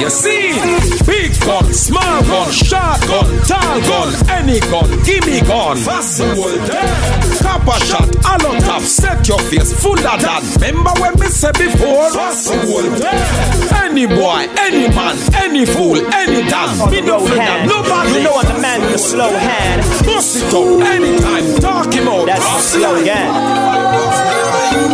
You 0.00 0.08
see, 0.08 0.52
big 1.04 1.38
gun, 1.40 1.72
small 1.74 2.22
gun, 2.22 2.50
short 2.50 3.00
gun, 3.06 3.28
tall 3.44 3.80
gun, 3.80 4.14
any 4.30 4.58
gun, 4.60 4.88
gimme 5.04 5.40
gun 5.46 5.76
Fast 5.76 6.20
Copper 7.42 7.78
shot, 7.84 8.08
hollow 8.24 8.58
top, 8.60 8.82
set 8.82 9.28
your 9.28 9.38
face 9.38 9.72
full 9.82 9.98
of 9.98 10.20
that 10.22 10.42
Remember 10.60 10.92
when 11.00 11.20
me 11.20 11.26
said 11.26 11.52
before? 11.58 12.10
Fast 12.12 12.50
Any 13.74 14.06
boy, 14.06 14.48
any 14.56 14.88
man, 14.88 15.16
any 15.34 15.66
fool, 15.66 15.96
any 16.14 16.48
damn 16.48 16.90
Me 16.90 17.00
no 17.02 17.20
friend 17.20 17.68
nobody 17.68 18.12
You 18.12 18.22
know 18.24 18.34
I'm 18.36 18.54
the 18.54 18.60
man 18.60 18.80
with 18.80 18.92
the 18.92 18.98
slow 18.98 19.30
hand. 19.30 19.82
Bust 20.06 20.36
it 20.36 20.54
up 20.54 20.80
anytime, 20.86 21.60
talk 21.60 21.92
him 21.92 22.08
out. 22.08 22.26
That's 22.26 22.44
the 22.44 22.78
slogan. 22.78 23.59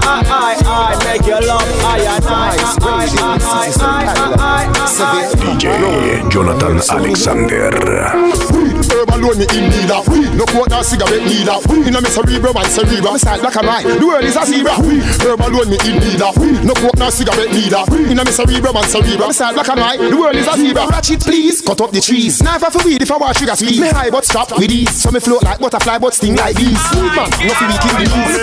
I 0.00 0.56
I 0.64 1.04
make 1.04 1.26
you 1.28 1.36
love 1.46 1.68
I 1.84 2.00
I 2.00 2.16
I 2.16 2.56
I 2.80 2.96
I 2.96 3.28
I 3.50 3.68
I 3.68 4.48
I 5.00 5.34
DJ 5.36 6.30
Jonathan 6.30 6.80
Alexander. 6.90 7.70
Herb 8.90 9.10
alone 9.10 9.38
me 9.38 9.46
in 9.56 9.68
need 9.70 9.90
of 9.90 10.08
weed. 10.08 10.34
No 10.34 10.44
quote 10.46 10.70
nor 10.70 10.82
cigarette 10.82 11.24
neither. 11.24 11.58
In 11.90 11.96
a 11.96 12.00
me 12.00 12.06
cerebrum 12.06 12.54
and 12.54 12.70
cerebrum, 12.70 13.14
me 13.14 13.18
side 13.18 13.40
black 13.42 13.56
and 13.58 13.66
white. 13.66 13.82
The 13.82 14.06
world 14.06 14.22
is 14.22 14.38
a 14.38 14.46
zebra. 14.46 14.78
Herb 15.26 15.42
alone 15.42 15.74
me 15.74 15.78
in 15.90 15.98
need 15.98 16.22
of 16.22 16.38
weed. 16.38 16.62
No 16.62 17.10
cigarette 17.10 17.50
neither. 17.50 17.82
In 18.06 18.14
a 18.14 18.22
me 18.22 18.30
cerebrum 18.30 18.78
and 18.78 18.86
cerebrum, 18.86 19.26
me 19.26 19.34
side 19.34 19.58
black 19.58 19.68
and 19.68 19.80
white. 19.80 19.98
The 19.98 20.14
world 20.14 20.36
is 20.38 20.46
a 20.46 20.54
zebra. 20.54 20.86
Ratchet 20.86 21.18
please, 21.18 21.60
cut 21.60 21.80
up 21.80 21.90
the 21.90 22.00
trees. 22.00 22.40
Knife 22.46 22.62
for 22.70 22.78
weed 22.86 23.02
if 23.02 23.10
I 23.10 23.16
want 23.16 23.36
sugar 23.36 23.56
sweet. 23.56 23.80
Me 23.82 23.88
high 23.90 24.08
but 24.08 24.24
strap 24.24 24.54
with 24.54 24.70
ease. 24.70 25.02
So 25.02 25.10
me 25.10 25.18
float 25.18 25.42
like 25.42 25.58
butterfly 25.58 25.98
but 25.98 26.14
sting 26.14 26.36
like 26.36 26.54
bees. 26.54 26.78
Smooth 26.78 27.10
man, 27.10 27.26
nothing 27.26 27.66
we 27.66 27.74
kill 27.82 27.98
the 27.98 28.06
bees. 28.06 28.38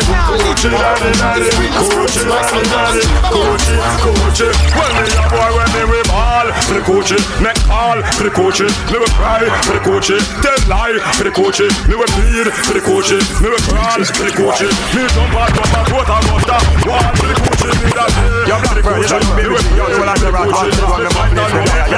Coochie, 3.31 3.79
coochie, 4.03 4.51
when 4.75 4.91
me 4.91 5.07
a 5.15 5.23
boy 5.31 5.49
when 5.55 5.71
me 5.71 5.87
we 5.87 6.03
ball, 6.11 6.51
the 6.67 6.83
coochie 6.83 6.97
coachy, 6.97 7.19
make 7.41 7.55
call 7.63 8.01
for 8.17 8.23
the 8.23 8.29
coachy, 8.31 8.65
me 8.91 8.97
will 8.99 9.13
cry 9.15 9.45
for 9.63 9.73
the 9.73 9.79
coachy, 9.79 10.17
tell 10.41 10.57
lie 10.67 10.97
for 11.13 11.23
the 11.23 11.31
coachy, 11.31 11.67
me 11.87 11.95
will 11.95 12.09
plead 12.17 12.47
for 12.65 12.73
the 12.73 12.81
coachy, 12.81 13.19
me 13.41 13.49
will 13.53 13.61
crawl 13.69 13.97
the 14.01 14.31
coachy, 14.33 14.65
me 14.97 15.03
jump 15.13 15.35
out 15.37 15.53
of 15.53 15.69
my 15.69 15.81
throat 15.85 16.09
and 16.09 16.25
bust 16.25 16.49
wall 16.87 17.05
for 17.17 17.27
the 17.27 17.35
coachy, 17.37 17.69
me 17.85 17.91
that 17.93 18.09
day. 18.17 18.49
You're 18.49 18.61
bloody 18.65 18.81
coachy, 18.81 19.17
me 19.37 19.45
will 19.45 19.61
plead 19.61 19.93
for 19.93 20.05
the 20.05 20.17
coachy, 20.17 20.73
me 20.73 20.81
will 20.81 21.13
fight 21.13 21.29
for 21.29 21.37
the 21.37 21.51
coachy, 21.77 21.91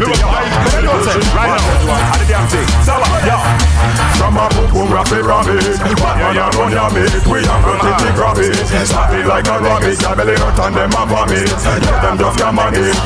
me 0.00 0.04
will 0.08 0.16
fight 0.16 0.48
for 0.60 0.70
the 0.70 0.88
coachy, 0.88 1.20
right 1.34 1.50
now, 1.50 1.68
I 1.90 2.16
the 2.16 2.26
damn 2.28 2.46
thing, 2.48 2.68
so 2.84 2.94
yeah. 3.26 3.42
From 4.16 4.36
a 4.36 4.48
boom 4.48 4.68
boom 4.72 4.88
rapid 4.92 5.24
rabbit, 5.24 5.60
Batman 6.00 6.36
and 6.36 6.54
run 6.54 6.70
your 6.72 6.90
mate, 6.92 7.12
we 7.26 7.40
are 7.44 7.60
gonna 7.64 7.92
take 8.00 8.16
rabbit. 8.16 8.54
Stop 8.86 9.12
it 9.12 9.26
like 9.26 9.48
a 9.48 9.58
rabbit, 9.60 10.00
your 10.00 10.14
belly 10.16 10.36
hurt 10.36 10.58
and 10.60 10.74
them 10.76 10.92
a 10.92 11.02
vomit. 11.04 11.48
Tell 11.48 11.80
them 12.00 12.16
just 12.16 12.38
come 12.38 12.58
on 12.58 12.74
it, 12.74 12.96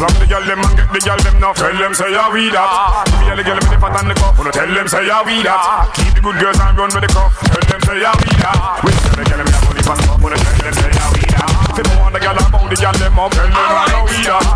Slap 0.00 0.16
the 0.16 0.24
girl 0.24 0.40
them 0.48 0.64
and 0.64 0.72
get 0.80 0.88
the 0.96 1.00
girl 1.04 1.20
them 1.20 1.36
now. 1.44 1.52
Tell 1.52 1.76
them 1.76 1.92
say 1.92 2.08
ya 2.08 2.32
we 2.32 2.48
that. 2.48 3.04
Give 3.20 3.20
me 3.20 3.36
the 3.36 3.44
girl 3.44 3.60
with 3.60 3.68
the 3.68 3.76
fat 3.76 4.00
and 4.00 4.08
the 4.08 4.16
cup. 4.16 4.32
Wanna 4.32 4.48
tell 4.48 4.72
them 4.72 4.88
say 4.88 5.04
ya 5.04 5.20
we 5.28 5.44
that. 5.44 5.92
Keep 5.92 6.16
the 6.16 6.20
good 6.24 6.40
girls 6.40 6.56
and 6.56 6.72
run 6.72 6.88
with 6.88 7.04
the 7.04 7.10
cup. 7.12 7.28
Tell 7.36 7.60
them 7.68 7.80
say 7.84 8.00
ya 8.00 8.08
we 8.16 8.32
that. 8.40 8.80
We 8.80 8.96
tell 8.96 9.12
the 9.12 9.28
girl 9.28 9.44
them 9.44 9.52
ya 9.52 9.60
money 9.60 9.84
fast. 9.84 10.00
Wanna 10.24 10.40
tell 10.40 10.56
them 10.56 10.72
say 10.72 10.88
ya 10.88 11.04
we 11.12 11.20
that. 11.36 11.52
If 11.52 11.76
you 11.76 11.84
don't 11.84 12.00
want 12.00 12.16
the 12.16 12.20
girl 12.24 12.32
I'm 12.32 12.48
the 12.70 12.76
girl 12.76 12.92
them 12.94 13.18
up. 13.18 13.32
Tell 13.32 13.46
them 13.46 13.54
I 13.56 13.86
know 13.90 14.06
we 14.06 14.14
that. 14.30 14.46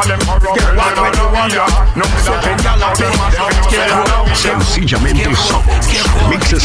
And 0.00 0.08
them 0.08 0.20
corrupt. 0.24 0.56
Tell 0.56 0.72
them 0.72 0.80
I 0.80 1.12
know 1.12 1.28
we 1.28 1.52
that. 1.52 1.68
No 2.00 2.04
me 2.08 2.18
that 2.24 2.40
think 2.40 2.58
girl 2.64 2.80
out 2.80 2.96
them 2.96 3.12
them 3.12 3.92
I 3.92 4.04
know 4.08 4.24
we 4.24 4.32
that. 4.32 4.36
Sencillamente 4.36 5.34
somos 5.36 5.84
Mixes 6.28 6.64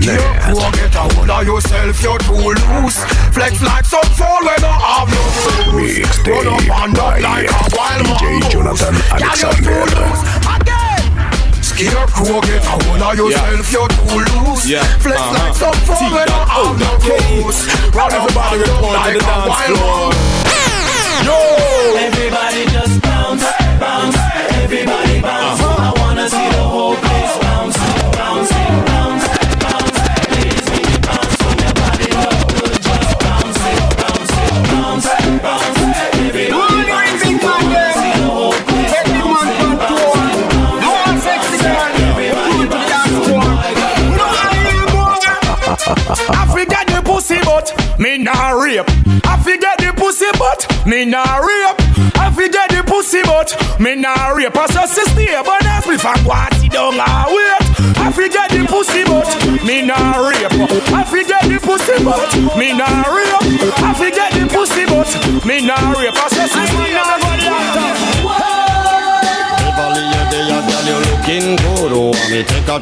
Get 0.00 0.94
a 0.94 1.00
hold 1.14 1.30
of 1.30 1.46
yourself, 1.46 2.02
you're 2.02 2.18
too 2.18 2.56
loose. 2.56 3.04
Flex 3.32 3.60
like 3.62 3.84
some 3.84 4.02
fall 4.16 4.40
when 4.40 4.64
I 4.64 4.72
have 4.96 5.08
no 5.12 5.20
up 6.48 6.84
and 6.84 6.98
up 6.98 7.20
like 7.20 7.48
DJ 8.00 8.50
Jonathan 8.50 8.94
Alexander. 9.12 10.39
Scarecrow, 11.80 12.40
get 12.42 12.60
a 12.64 12.68
hold 12.68 13.00
of 13.00 13.16
yourself, 13.16 13.72
you're 13.72 13.88
too 13.88 14.20
loose. 14.44 14.68
Yeah. 14.68 14.84
Flex 15.00 15.16
Uh-huh. 15.20 15.32
like 15.32 15.54
some 15.56 15.72
fall 15.88 16.12
when 16.12 16.28
I 16.28 16.44
have 16.44 16.76
no 16.76 16.90
shoes. 17.00 17.58
Run 17.94 18.12
up 18.12 18.20
Everybody 18.20 18.60
up 18.60 18.68
report 18.68 18.96
to 19.00 19.12
the 19.12 19.20
dance 19.24 19.60
floor. 19.64 20.12
Yo! 21.24 21.49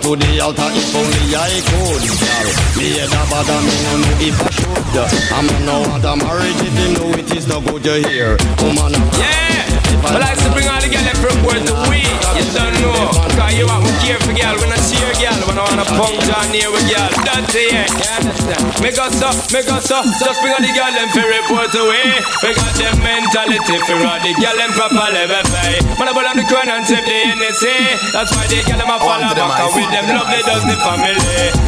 To 0.02 0.16
the 0.16 0.40
altar 0.40 0.68
if 0.72 0.94
only 0.94 1.34
I 1.34 1.60
could, 1.68 2.02
girl. 2.20 2.50
Me 2.76 2.98
head 2.98 3.08
a 3.10 3.22
bad 3.30 3.48
and 3.48 3.66
no 3.84 3.92
know 4.02 4.14
if 4.20 4.38
I 4.40 4.50
should. 4.50 4.96
I'm 5.32 5.46
no 5.66 5.80
want 5.88 6.04
a 6.04 6.16
marriage 6.16 6.60
if 6.60 6.74
you 6.78 6.88
know 6.94 7.10
it 7.18 7.30
is 7.36 7.46
no 7.48 7.60
good 7.60 7.82
to 7.84 7.94
hear. 8.08 8.36
Woman, 8.62 8.92
Yeah, 9.18 9.57
I 10.06 10.18
like 10.18 10.38
to 10.42 10.48
bring 10.54 10.68
all 10.70 10.80
the 10.80 10.88
girls 10.88 11.18
from 11.18 11.36
where 11.42 11.58
to 11.58 11.74
we. 11.90 12.00
You 12.38 12.46
don't 12.54 12.74
know, 12.78 13.10
cause 13.34 13.54
you 13.58 13.66
want 13.66 13.82
to 13.82 13.92
care 13.98 14.20
for 14.22 14.30
girl. 14.30 14.54
When 14.62 14.70
I 14.70 14.78
see 14.78 15.00
a 15.02 15.10
girl, 15.18 15.38
when 15.50 15.58
I 15.58 15.64
wanna 15.66 15.86
punk 15.86 16.16
down 16.26 16.46
near 16.54 16.70
with 16.70 16.86
girl. 16.86 17.10
That's 17.26 17.54
it, 17.54 17.72
yeah. 17.74 17.86
You 17.90 18.08
understand? 18.14 18.64
Make 18.78 18.98
us 18.98 19.18
up, 19.20 19.36
make 19.50 19.68
us 19.68 19.90
up. 19.90 20.06
Just 20.22 20.38
bring 20.38 20.54
all 20.54 20.62
the 20.62 20.70
girl 20.70 20.90
them 20.94 21.08
for 21.10 21.26
report 21.26 21.74
away. 21.74 22.14
We 22.46 22.50
got 22.54 22.72
them 22.78 22.96
mentality 23.02 23.76
for 23.84 23.98
all 23.98 24.20
the 24.22 24.32
girl 24.38 24.56
them 24.56 24.70
proper 24.78 25.06
level 25.10 25.44
pay. 25.50 25.82
Man, 25.98 26.06
I 26.08 26.12
put 26.14 26.24
on 26.30 26.36
the 26.38 26.46
crown 26.46 26.68
and 26.70 26.84
tip 26.86 27.02
the 27.02 27.18
NSA. 27.34 27.74
That's 28.14 28.30
why 28.32 28.46
the 28.46 28.62
girl 28.64 28.78
them 28.78 28.90
a 28.94 28.96
follow 29.02 29.34
back 29.34 29.60
and 29.60 29.70
with 29.74 29.90
them 29.92 30.06
love 30.14 30.28
they 30.30 30.42
does 30.46 30.64
the 30.64 30.76
family. 30.78 31.18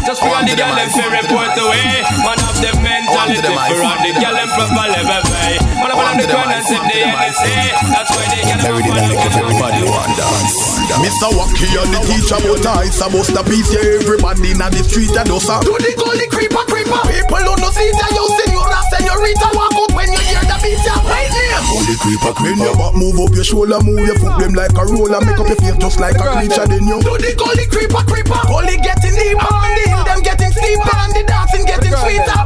Just 0.07 0.23
bring 0.23 0.33
all 0.33 0.45
the 0.47 0.55
girl 0.55 0.73
them 0.79 0.89
for 0.95 1.09
report 1.11 1.55
away. 1.61 1.87
Man, 2.25 2.39
have 2.41 2.59
them 2.63 2.79
mentality 2.81 3.43
for 3.43 3.79
all 3.85 3.99
the 4.01 4.11
girl 4.17 4.35
them 4.39 4.49
proper 4.55 4.87
level 4.87 5.23
pay. 5.29 5.60
Man, 5.81 5.89
I 5.89 5.95
put 5.97 6.07
on 6.13 6.17
the 6.21 6.27
crown 6.29 6.53
and 6.53 6.65
tip 6.69 6.83
the 6.85 6.99
NSA. 7.09 7.53
That's 7.89 8.11
why 8.13 8.25
the 8.29 8.41
girl 8.61 8.81
them 8.85 9.17
a 9.17 9.29
follow 9.33 9.55
back 9.57 9.73
and 9.73 9.85
with 9.89 9.97
them 9.97 9.97
love 9.97 10.05
they 10.05 10.17
does 10.21 10.53
the 10.77 10.85
family. 10.93 11.09
Mr. 11.09 11.29
Wacky 11.33 11.69
and 11.81 11.91
the 11.95 12.01
teacher 12.05 12.41
but 12.45 12.67
I 12.67 12.85
supposed 12.91 13.33
to 13.33 13.43
be 13.49 13.63
here 13.73 14.03
everybody 14.03 14.53
in 14.53 14.61
the 14.61 14.83
street 14.85 15.15
and 15.17 15.31
us 15.33 15.49
Do 15.65 15.73
the 15.79 15.93
gully 15.97 16.27
creeper 16.29 16.65
creeper 16.69 17.01
People 17.09 17.41
who 17.47 17.55
no 17.63 17.71
see 17.71 17.89
that 17.95 18.11
you 18.11 18.27
senora 18.43 18.81
senorita 18.91 19.49
walk 19.55 19.73
out 19.79 19.91
when 19.95 20.11
you 20.13 20.21
hear 20.21 20.43
the 20.45 20.57
beat 20.61 20.83
ya 20.83 20.99
right 21.07 21.31
name 21.31 21.63
Gully 21.71 21.97
creeper 22.03 22.33
creeper 22.35 22.65
your 22.67 22.75
back 22.77 22.95
move 22.99 23.17
up 23.23 23.33
your 23.33 23.47
shoulder 23.47 23.81
move 23.87 24.03
your 24.03 24.19
foot 24.19 24.35
them 24.43 24.53
like 24.59 24.75
a 24.75 24.85
roller 24.85 25.23
Make 25.23 25.39
up 25.39 25.47
your 25.47 25.61
face 25.63 25.79
just 25.79 25.99
like 26.03 26.19
a 26.19 26.27
creature 26.37 26.67
then 26.67 26.85
you 26.85 26.99
Do 27.01 27.15
the 27.17 27.33
gully 27.39 27.67
creeper 27.71 28.03
creeper 28.05 28.41
Gully 28.51 28.77
getting 28.83 29.15
deeper 29.15 29.47
and 29.47 29.75
the 29.79 29.85
hill 29.89 30.05
them 30.05 30.21
getting 30.27 30.53
steeper 30.53 30.97
and 31.07 31.13
the 31.15 31.23
dancing 31.23 31.65
getting 31.65 31.95
sweeter 32.03 32.21
Alright. 32.21 32.31
Bang 32.31 32.40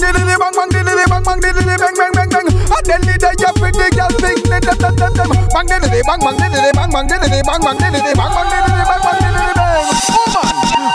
diddly 0.00 0.34
bang 0.40 0.54
bang 0.56 0.68
diddly 0.72 1.04
bang 1.10 1.22
bang 1.22 1.40
diddly 1.40 1.76
bang 1.76 1.94
bang 1.94 2.12
bang 2.16 2.28
bang. 2.28 2.46
A 2.48 2.78
deadly 2.82 3.14
day 3.20 3.34
you 3.38 3.52
pretty 3.60 3.86
girl 3.96 4.10
sing 4.20 4.38
let 4.50 4.62
them 4.64 4.78
them 4.80 4.94
them 4.96 5.12
them. 5.14 5.30
Bang 5.52 5.66
diddly 5.68 6.00
bang 6.08 6.20
bang 6.24 6.36
diddly 6.40 6.70
bang 6.72 6.90
bang 6.90 7.06
diddly 7.08 7.40
bang 7.44 7.60
bang 7.60 7.78
diddly 7.78 8.12
bang 8.16 8.32
bang 8.34 8.48
diddly 8.50 8.82
bang 8.88 9.02
bang 9.04 9.18
diddly 9.20 9.52
bang. 9.54 9.68
Woman, 10.10 10.46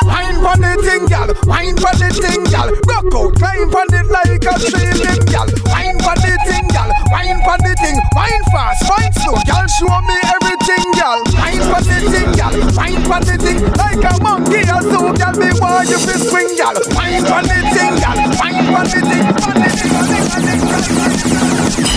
wine 0.10 0.38
pon 0.44 0.62
the 0.62 0.72
thing, 0.86 1.06
gal. 1.08 1.30
Wine 1.46 1.76
pon 1.78 1.96
the 2.00 2.08
thing, 2.12 2.44
gal. 2.50 2.70
Rock 2.90 3.14
out, 3.16 3.32
climb 3.40 3.70
pon 3.72 3.90
it 3.94 4.08
like 4.10 4.46
a 4.46 4.54
ceiling, 4.60 5.24
gal. 5.30 5.48
Wine 5.70 5.98
pon 6.00 6.18
the 6.22 6.34
thing, 6.48 6.68
gal. 6.74 6.90
Wine 7.12 7.40
pon 7.46 7.60
the 7.62 7.74
thing. 7.82 7.98
Wine 8.16 8.44
fast, 8.52 8.84
wine 8.90 9.14
slow, 9.22 9.38
gal. 9.46 9.66
Show 9.76 9.96
me 10.08 10.18
everything, 10.36 10.88
gal. 10.98 11.20
Wine 11.38 11.64
pon 11.70 11.84
the 11.86 11.98
thing, 12.10 12.32
gal. 12.34 12.54
Wine 12.78 13.04
pon 13.06 13.22
the 13.24 13.36
thing 13.38 13.62
like 13.78 14.04
a 14.06 14.14
monkey. 14.24 14.62
A 14.66 14.78
zoo, 14.82 15.14
gal. 15.16 15.34
Me 15.36 15.50
want 15.60 15.90
you 15.90 16.00
to 16.00 16.16
swing, 16.20 16.52
gal. 16.58 16.76
Wine 16.96 17.24
pon 17.26 17.44
the 17.46 17.60
thing, 17.74 17.94
gal. 18.00 18.18
Wine 18.40 18.55
pon 18.76 18.84
the 18.84 18.92
thing, 18.92 19.24
pon 19.24 19.56
the 19.56 19.72
thing, 19.72 19.90
pon 19.90 20.04
the 20.06 20.20
thing, 20.20 20.60
pon 20.60 20.76
the 20.76 20.92
thing. 21.72 21.96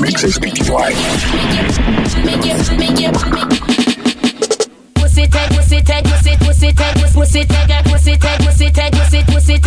Mixes 0.00 0.38
PTY. 0.38 0.90
Pussy 4.94 5.26
tag, 5.26 5.50
pussy 5.50 5.80
tag, 5.82 6.04
pussy, 6.04 6.36
pussy 6.38 6.72
tag, 6.72 6.94
pussy 7.12 7.44
tag, 7.44 7.84
pussy 7.84 8.16
tag, 8.16 8.38
pussy 8.44 8.70
tag, 8.70 8.92
pussy, 8.92 9.22
pussy 9.24 9.58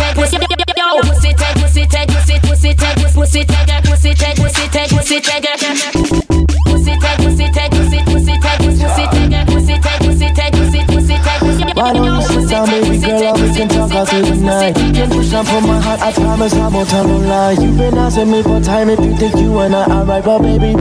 through 14.04 14.22
the 14.22 14.36
night 14.36 14.74
Can 14.74 15.10
push 15.10 15.32
on 15.32 15.44
my 15.66 15.80
heart, 15.80 16.00
I 16.00 16.12
promise 16.12 16.54
I 16.54 16.68
won't 16.68 16.88
tell 16.88 17.06
no 17.06 17.18
lie. 17.18 17.52
You've 17.52 17.76
been 17.78 17.96
asking 17.96 18.30
me 18.30 18.42
for 18.42 18.60
time 18.60 18.90
if 18.90 19.00
you 19.00 19.16
think 19.16 19.34
you 19.36 19.58
and 19.58 19.74
I 19.74 19.84
are 19.84 20.04
right 20.04 20.24
But 20.24 20.40
baby, 20.42 20.72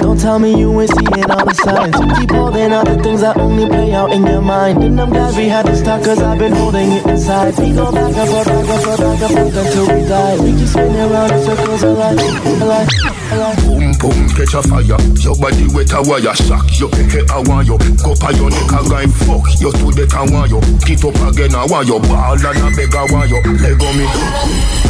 don't 0.00 0.18
tell 0.20 0.38
me 0.38 0.58
you 0.58 0.80
ain't 0.80 0.90
seeing 0.90 1.30
all 1.30 1.44
the 1.44 1.54
signs. 1.54 1.94
You 2.00 2.06
keep 2.14 2.30
holding 2.30 2.72
out 2.72 2.86
the 2.86 3.02
things 3.02 3.20
that 3.20 3.36
only 3.38 3.66
play 3.66 3.92
out 3.92 4.12
in 4.12 4.26
your 4.26 4.42
mind. 4.42 4.82
And 4.84 5.00
I'm 5.00 5.10
glad 5.10 5.36
we 5.36 5.48
had 5.48 5.66
this 5.66 5.82
talk 5.82 6.04
cause 6.04 6.20
I've 6.20 6.38
been 6.38 6.52
holding 6.52 6.92
it 6.92 7.06
inside. 7.06 7.58
We 7.58 7.72
go 7.72 7.92
back 7.92 8.16
and 8.16 8.28
forth, 8.28 8.46
back 8.46 8.68
and 8.68 8.82
forth, 8.84 8.98
back 8.98 9.20
and 9.22 9.32
forth 9.32 9.56
until 9.56 9.86
we 9.94 10.08
die. 10.08 10.36
We 10.40 10.52
keep 10.58 10.68
spinning 10.68 11.00
around 11.00 11.30
in 11.32 11.42
circles 11.44 11.82
alike, 11.82 12.18
alike, 12.62 12.88
alike 13.32 13.85
Boom, 13.96 14.28
catch 14.36 14.54
a 14.54 14.60
fire. 14.62 15.00
Your 15.24 15.34
body 15.40 15.66
wet 15.72 15.92
a 15.96 16.02
wire, 16.04 16.34
shock 16.36 16.68
your 16.78 16.92
eke 17.00 17.24
a 17.32 17.40
want 17.48 17.66
you. 17.66 17.78
Go 18.04 18.12
pa 18.14 18.30
your 18.36 18.50
neck 18.52 18.72
a 18.76 18.80
grind, 18.84 19.12
fuck 19.24 19.48
you 19.56 19.72
Two 19.72 19.90
the 19.96 20.04
can 20.04 20.28
want 20.32 20.52
you. 20.52 20.60
Get 20.84 21.00
up 21.00 21.16
again 21.24 21.56
a 21.56 21.64
want 21.64 21.88
you, 21.88 21.98
ball 22.04 22.36
and 22.36 22.44
a 22.44 22.68
beg 22.76 22.92
a 22.92 23.02
want 23.08 23.32
you. 23.32 23.40
Leg 23.56 23.80
on 23.80 23.92
me, 23.96 24.04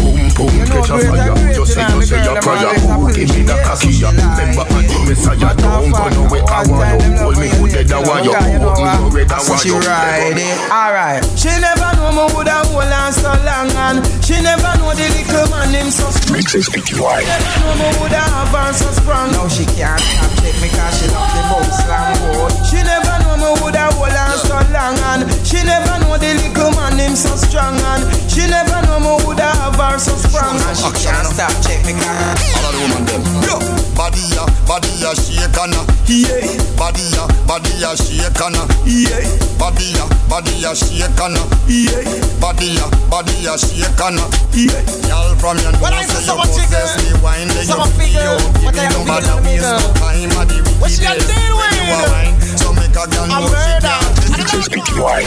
boom, 0.03 0.21
pum 0.35 0.55
catch 0.66 0.90
a 0.90 0.97
fire. 1.07 1.55
Just 1.55 1.73
say 1.73 1.87
you 1.87 2.03
say 2.03 2.19
your 2.27 2.37
prayer, 2.42 2.75
give 3.14 3.31
me 3.31 3.40
the 3.47 3.55
kakia. 3.62 4.11
Remember 4.11 4.66
I 4.66 4.83
the 4.83 4.99
messiah, 5.07 5.55
don't 5.55 5.90
go 5.95 6.07
no 6.11 6.23
way 6.27 6.42
I 6.42 6.66
want 6.66 6.99
you. 7.07 7.14
Hold 7.23 7.38
me 7.38 7.49
good 7.55 7.71
dead 7.71 7.92
a 7.95 7.99
want 8.03 8.27
hold 8.27 8.75
me 8.75 8.90
no 8.90 9.07
red 9.14 9.31
a 9.31 9.38
want. 9.38 9.62
She 9.62 9.71
ride 9.71 10.35
it, 10.35 10.59
alright. 10.66 11.23
She 11.38 11.53
never 11.62 11.95
know 11.95 12.11
me 12.11 12.27
woulda 12.35 12.59
hold 12.69 12.90
on 12.90 13.14
so 13.14 13.31
long 13.47 13.71
and 13.71 14.03
she 14.27 14.35
never 14.42 14.75
know 14.83 14.90
the 14.92 15.07
little 15.14 15.47
man 15.55 15.71
him 15.71 15.88
so. 15.95 16.11
Mixes 16.35 16.69
PTY. 16.75 17.23
Never 17.23 17.55
know 17.62 17.75
me 17.79 17.88
woulda 18.03 18.19
have 18.19 18.51
her 18.51 18.73
so 18.75 18.95
was. 19.04 19.32
Now 19.32 19.48
she 19.48 19.64
can't 19.76 20.00
have 20.00 20.32
take 20.40 20.56
me 20.62 20.68
cause 20.70 20.94
she 20.96 21.06
love 21.12 21.28
the 21.35 21.42
boom 21.50 21.68
slam 21.74 22.14
boy. 22.22 22.48
She 22.64 22.78
never 22.80 23.14
know 23.24 23.37
me 23.37 23.50
would 23.62 23.76
have 23.76 23.94
hold 23.94 24.14
her 24.14 24.37
so 24.38 24.56
long 24.72 24.96
and 25.12 25.26
she 25.44 25.61
never 25.66 25.98
know 26.00 26.16
the 26.16 26.32
little 26.38 26.70
man 26.78 26.98
him 26.98 27.14
so 27.16 27.35
strong 27.37 27.76
and 27.76 28.02
she 28.30 28.46
never 28.46 28.80
know 28.87 29.00
me 29.00 29.12
would 29.26 29.40
have 29.40 29.74
have 29.76 29.76
her 29.76 29.98
so 29.98 30.14
strong 30.16 30.56
and 30.56 30.76
she 30.76 30.90
can't 31.04 31.26
stop 31.35 31.52
check 31.64 31.80
me 31.85 31.92
cause. 31.98 32.40
All 32.62 32.70
of 32.70 32.72
the 32.72 32.80
woman 32.87 33.02
them. 33.04 33.22
Yo, 33.44 33.56
body 33.98 34.22
ya, 34.35 34.44
body 34.66 34.90
ya 35.02 35.12
shake 35.14 35.59
and 35.59 35.74
yeah. 36.06 36.46
Body 36.76 37.02
ya, 37.14 37.26
body 37.46 37.72
ya 37.82 37.94
shake 37.94 38.40
and 38.40 38.56
yeah. 38.87 39.24
Body 39.59 39.96
ya, 39.96 40.04
body 40.28 40.54
ya 40.62 40.72
shake 40.74 41.20
and 41.20 41.38
yeah. 41.66 42.04
Body 42.40 42.78
ya, 42.78 42.87
body 43.11 43.35
ya 43.42 43.56
shake 43.56 44.00
and 44.00 44.20
yeah. 44.54 45.06
girl 45.09 45.35
from 45.40 45.56
your 45.59 45.72
nose, 45.72 46.26
you 46.26 46.37
possess 46.37 46.92
wine, 47.37 47.49
then 47.49 47.66
you 47.66 47.85
feel 47.92 48.37
Give 48.61 48.75
me 48.75 48.85
no 48.92 49.05
matter 49.05 49.37
waste 49.42 49.62
no 49.62 49.79
time 49.94 50.31
at 50.33 50.49
the 50.49 50.57
wicked 50.57 50.81
What 50.81 50.90
she 50.90 51.03
got 51.03 51.18
deal 51.18 51.57
with? 51.57 52.59
So 52.59 52.72
make 52.72 52.90
a 52.90 53.05
girl 53.09 53.27
know 53.27 53.46
she 53.46 53.81
can't. 53.81 54.07
Resist 54.37 54.99
Wine, 54.99 55.27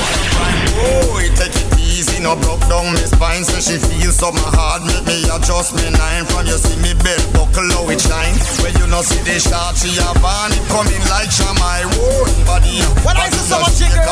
boy, 0.76 1.30
take 1.36 1.56
it 1.56 1.79
skin 2.20 2.28
up 2.28 2.40
broke 2.44 2.60
down 2.68 2.92
my 2.92 3.06
spine 3.08 3.44
So 3.44 3.60
she 3.60 3.80
feels 3.80 4.22
up 4.22 4.34
my 4.34 4.44
heart. 4.52 4.84
Make 4.84 5.06
me 5.08 5.24
adjust 5.32 5.76
me 5.76 5.88
nine. 5.96 6.26
From 6.28 6.46
you 6.46 6.60
see 6.60 6.76
me 6.84 6.94
belt 7.00 7.24
buckle 7.34 7.72
how 7.72 7.88
it 7.90 8.02
shine. 8.02 8.36
When 8.60 8.76
you 8.76 8.88
know 8.92 9.02
see 9.02 9.24
the 9.24 9.40
shot 9.40 9.80
She 9.80 9.96
a 9.96 10.12
van 10.20 10.52
it 10.52 10.64
coming 10.68 11.04
like 11.08 11.32
Shamai 11.32 11.88
Whoa 11.96 12.28
body. 12.44 12.84
When 13.08 13.16
I 13.16 13.30
see 13.32 13.48
someone 13.48 13.72
chicken 13.72 14.04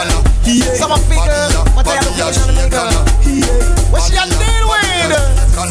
yeah. 0.47 0.79
Someone 0.79 1.03
figure 1.11 1.51
But 1.75 1.87
I 1.87 1.99
have 1.99 2.07
a 2.07 2.13
feeling 2.15 2.23
on 2.23 2.31
uh, 2.31 2.47
the 2.47 2.53
nigga 2.55 3.91
What 3.91 4.01
she 4.07 4.15
a 4.15 4.23
deal 4.23 4.65
with 4.71 5.11
uh, 5.11 5.67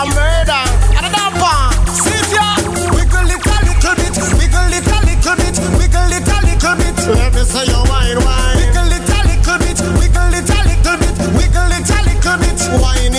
A 0.00 0.04
murder 0.16 0.64
And 0.96 1.04
a 1.04 1.10
damper 1.12 1.60
Sit 1.92 2.32
ya 2.32 2.56
Wiggle 2.96 3.28
it 3.28 3.44
a 3.44 3.56
little 3.68 3.94
bit 4.00 4.16
Wiggle 4.40 4.72
it 4.72 4.88
a 4.88 4.98
little 5.04 5.36
bit 5.36 5.56
Wiggle 5.76 6.12
it 6.16 6.24
a 6.24 6.36
little 6.40 6.74
bit. 6.80 6.96
Let 7.12 7.34
me 7.34 7.42
say 7.44 7.66
your 7.68 7.84
wine 7.88 8.24
wine. 8.24 8.39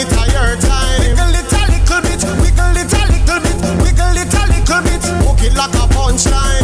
minute 0.04 0.18
of 0.18 0.28
your 0.34 0.56
time. 0.58 1.00
Wiggle 1.00 1.36
it 1.36 1.54
a 1.54 1.62
little 1.72 2.02
bit, 2.02 2.24
wiggle 2.42 2.78
it 2.78 2.94
a 2.94 3.06
little 3.12 3.40
bit, 3.42 3.58
wiggle 3.82 4.18
it 4.18 4.34
a 4.34 4.48
little 4.48 4.82
bit. 4.82 5.04
Hook 5.26 5.42
it 5.44 5.54
like 5.56 5.74
a 5.74 5.88
punchline. 5.94 6.61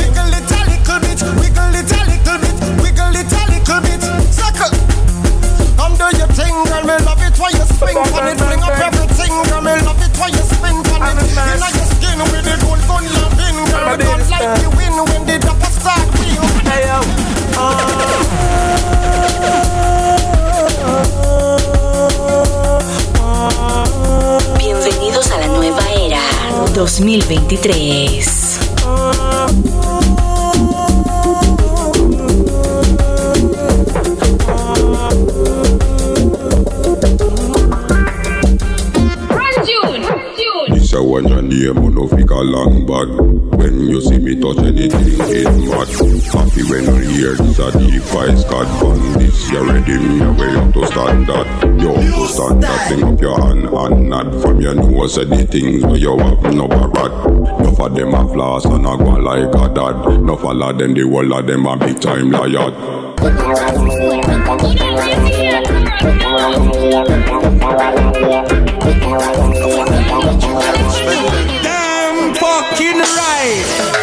2023. 26.99 28.66
metal 42.38 42.67
and 42.67 42.88
bad. 42.88 43.10
When 43.58 43.88
you 43.88 44.02
see 44.02 44.17
me 44.19 44.39
touch 44.39 44.58
anything, 44.60 44.91
it 44.93 45.45
mad. 45.65 45.88
Happy 46.34 46.63
when 46.69 46.88
I 46.88 47.06
hear 47.12 47.36
that 47.36 47.76
a 47.76 47.78
D5 47.78 48.41
Scott 48.41 48.67
from 48.80 49.13
this. 49.13 49.52
You 49.52 49.69
ready? 49.69 49.97
Me 49.97 50.19
way 50.38 50.56
up 50.56 50.73
to 50.73 50.86
stand 50.88 51.28
that. 51.28 51.47
You 51.82 51.91
up 51.91 51.95
to 51.97 52.28
standard. 52.28 52.80
Thing 52.88 53.04
up 53.04 53.21
your 53.21 53.41
hand 53.41 53.65
and 53.65 54.10
not 54.10 54.41
from 54.41 54.62
your 54.62 54.76
nose. 54.76 55.15
Say 55.15 55.26
the 55.26 55.45
things 55.45 55.84
where 55.84 55.97
you 55.97 56.17
have 56.17 56.54
no 56.54 56.67
rat. 56.67 57.12
No 57.60 57.71
for 57.76 57.89
them 57.89 58.13
a 58.13 58.28
floss 58.34 58.65
and 58.65 58.86
a 58.86 58.97
go 58.97 59.12
like 59.17 59.56
a 59.56 59.73
dad. 59.73 60.21
No 60.21 60.36
for 60.36 60.54
lot 60.54 60.78
them 60.78 60.93
the 60.93 61.04
world 61.04 61.32
of 61.32 61.47
them 61.47 61.65
a 61.65 61.78
big 61.78 62.00
time 62.00 62.32
liar. 62.32 62.71
King 72.77 72.99
Ride 72.99 73.96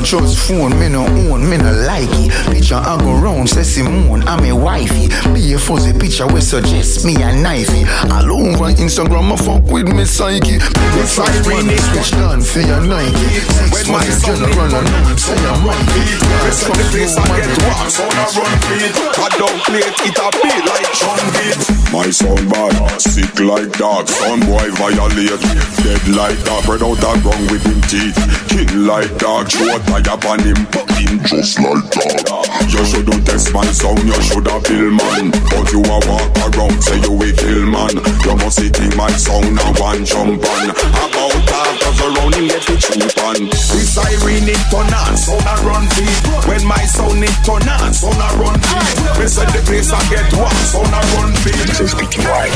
no 0.00 0.06
trust 0.06 0.38
phone, 0.48 0.78
me 0.78 0.88
no 0.88 1.04
own, 1.04 1.48
me 1.48 1.56
no 1.56 1.72
like 1.84 2.08
it. 2.12 2.30
Picture 2.52 2.76
I 2.76 2.96
go 2.98 3.12
round, 3.14 3.48
say 3.48 3.62
Simone, 3.62 4.22
I'm 4.24 4.44
a 4.44 4.52
wifey. 4.52 5.08
Be 5.32 5.52
a 5.52 5.58
fuzzy 5.58 5.92
picture, 5.92 6.26
we 6.26 6.40
suggest 6.40 7.04
me 7.04 7.14
a 7.16 7.32
knifey. 7.32 7.84
All 8.10 8.30
over 8.32 8.72
Instagram, 8.72 9.32
I 9.32 9.36
fuck 9.36 9.64
with 9.70 9.88
me 9.88 10.04
psyche. 10.04 10.56
Me 10.56 11.04
when 11.44 11.66
money 11.66 11.76
switch 11.76 12.14
on 12.14 12.40
for 12.40 12.60
your 12.60 12.80
Nike. 12.80 13.40
Six 13.44 13.72
when 13.72 13.92
my 13.92 14.04
general 14.24 14.74
and 14.74 15.20
say 15.20 15.36
I'm 15.36 15.64
wifey. 15.64 16.04
Press 16.40 16.64
on 16.64 16.76
the 16.76 16.84
place 16.92 17.16
I 17.16 17.24
get 17.36 17.50
wax 17.68 18.00
on 18.00 18.14
a 18.16 18.24
run 18.36 18.56
beat. 18.68 18.94
don't 19.36 19.60
play, 19.68 19.84
it 19.84 20.16
a 20.16 20.28
be 20.40 20.52
like 20.64 20.90
John 20.96 21.20
Beat. 21.34 21.80
My 21.92 22.08
son 22.10 22.48
bad, 22.48 23.00
sick 23.00 23.40
like 23.40 23.72
dog. 23.76 24.08
Son 24.08 24.40
boy 24.40 24.70
violate, 24.78 25.40
dead 25.82 26.08
like 26.14 26.38
dog. 26.44 26.64
bread 26.64 26.82
out 26.82 26.96
that 27.02 27.18
wrong 27.26 27.44
with 27.50 27.66
him 27.66 27.80
teeth. 27.90 28.14
Kill 28.46 28.86
like 28.86 29.10
dog, 29.18 29.50
short 29.50 29.82
fire 29.90 30.30
on 30.30 30.38
him, 30.40 30.56
fucking 30.70 31.18
just 31.26 31.58
like 31.58 31.90
that. 31.98 32.50
You 32.70 32.82
shoulda 32.86 33.16
test 33.26 33.52
my 33.52 33.66
sound, 33.74 33.98
you 34.06 34.14
shoulda 34.22 34.62
feel 34.62 34.90
man. 34.94 35.34
But 35.50 35.66
you 35.74 35.82
a 35.82 35.96
walk 36.06 36.30
around, 36.46 36.78
say 36.78 36.98
you 37.02 37.14
a 37.18 37.28
kill 37.34 37.66
man. 37.66 37.94
You 38.22 38.34
must 38.38 38.62
see 38.62 38.70
think 38.70 38.94
my 38.94 39.10
sound 39.18 39.56
now 39.56 39.74
one 39.82 40.04
jump 40.06 40.38
on. 40.38 40.66
About 40.70 41.34
that, 41.50 41.82
of 41.90 42.00
around 42.06 42.34
him 42.38 42.46
get 42.46 42.62
the 42.62 42.76
cheap 42.78 43.18
on. 43.26 43.50
This 43.50 43.90
siren 43.90 44.46
it 44.46 44.62
turn 44.70 44.94
on, 44.94 45.14
so 45.18 45.34
I 45.34 45.54
run 45.66 45.84
feet. 45.98 46.22
When 46.46 46.62
my 46.66 46.82
sound 46.86 47.22
it 47.26 47.34
turn 47.42 47.66
on, 47.66 47.90
so 47.90 48.08
I 48.14 48.30
run 48.38 48.58
feet. 48.62 48.96
Me 49.18 49.26
say 49.26 49.46
the 49.50 49.60
place 49.66 49.90
I 49.90 50.00
get 50.06 50.30
one, 50.38 50.60
so 50.70 50.80
I 50.86 51.02
run 51.18 51.34
feet. 51.42 51.58
This 51.66 51.80
is 51.82 51.94
BTY. 51.98 52.46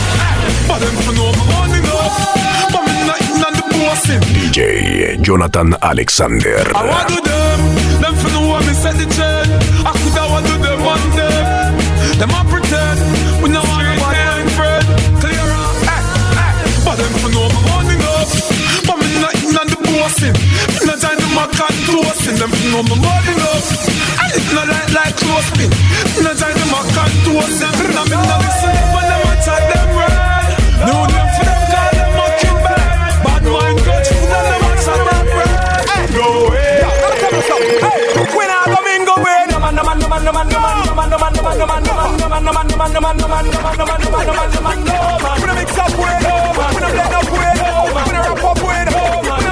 But 0.70 0.78
them 0.78 0.94
for 1.02 1.14
no 1.18 1.26
money 1.50 1.82
no, 1.82 1.98
but 2.70 2.82
me 2.86 2.94
not 3.02 3.18
in 3.18 3.42
on 3.42 3.52
the 3.58 3.64
bossing. 3.74 4.22
DJ 4.22 5.20
Jonathan 5.20 5.74
Alexander. 5.82 6.62
I 6.74 6.86
want 6.86 7.08
to 7.08 7.23
I 9.04 9.92
could 10.00 10.16
have 10.16 10.30
want 10.32 10.46
to 10.48 10.56
them 10.64 10.80
one 10.80 11.04
day. 11.12 12.16
Them 12.16 12.32
a 12.32 12.40
pretend. 12.48 12.98
We 13.44 13.50
no 13.52 13.60
want 13.60 13.84
I'm 14.00 14.48
friend. 14.56 14.84
Clear 15.20 15.44
up. 15.44 15.76
Eh, 15.84 16.40
eh. 16.40 16.52
But 16.88 16.96
them 16.96 17.12
for 17.20 17.28
no 17.28 17.44
money 17.68 18.00
up. 18.00 18.28
But 18.88 18.96
me 18.96 19.08
not 19.20 19.36
in 19.44 19.56
on 19.60 19.66
the 19.68 19.76
bossing. 19.84 20.32
Me 20.32 20.88
not 20.88 21.04
in 21.04 21.20
the 21.20 21.28
mock 21.36 21.52
and 21.52 21.76
toasting. 21.84 22.36
Them 22.40 22.48
for 22.48 22.68
no 22.72 22.96
money 22.96 23.36
up. 23.44 23.64
And 24.24 24.30
it's 24.32 24.52
not 24.56 24.68
like 24.72 24.88
like 24.96 25.16
close 25.20 25.50
pin. 25.52 25.68
Me 25.68 26.20
not 26.24 26.40
join 26.40 26.56
the 26.56 26.64
and 26.64 27.14
toasting. 27.28 27.72
Me 27.76 27.84
not 27.92 28.08
me 28.08 28.16
not 28.16 28.40
listen. 28.40 29.03
man, 44.64 44.80
no 44.84 44.96
man. 45.20 45.36
Don't 45.44 45.54
mix 45.54 45.78
up 45.78 45.92
with, 45.92 46.20
no 46.24 46.34
man. 46.56 46.70
We 46.74 46.80
don't 46.80 46.98
up 47.14 47.28
with, 47.28 47.54
no 47.60 47.70
man. 47.94 48.04
We 48.04 48.12
don't 48.16 48.40
up 48.44 48.60
with, 48.64 48.88
no 48.88 49.04
man. 49.24 49.44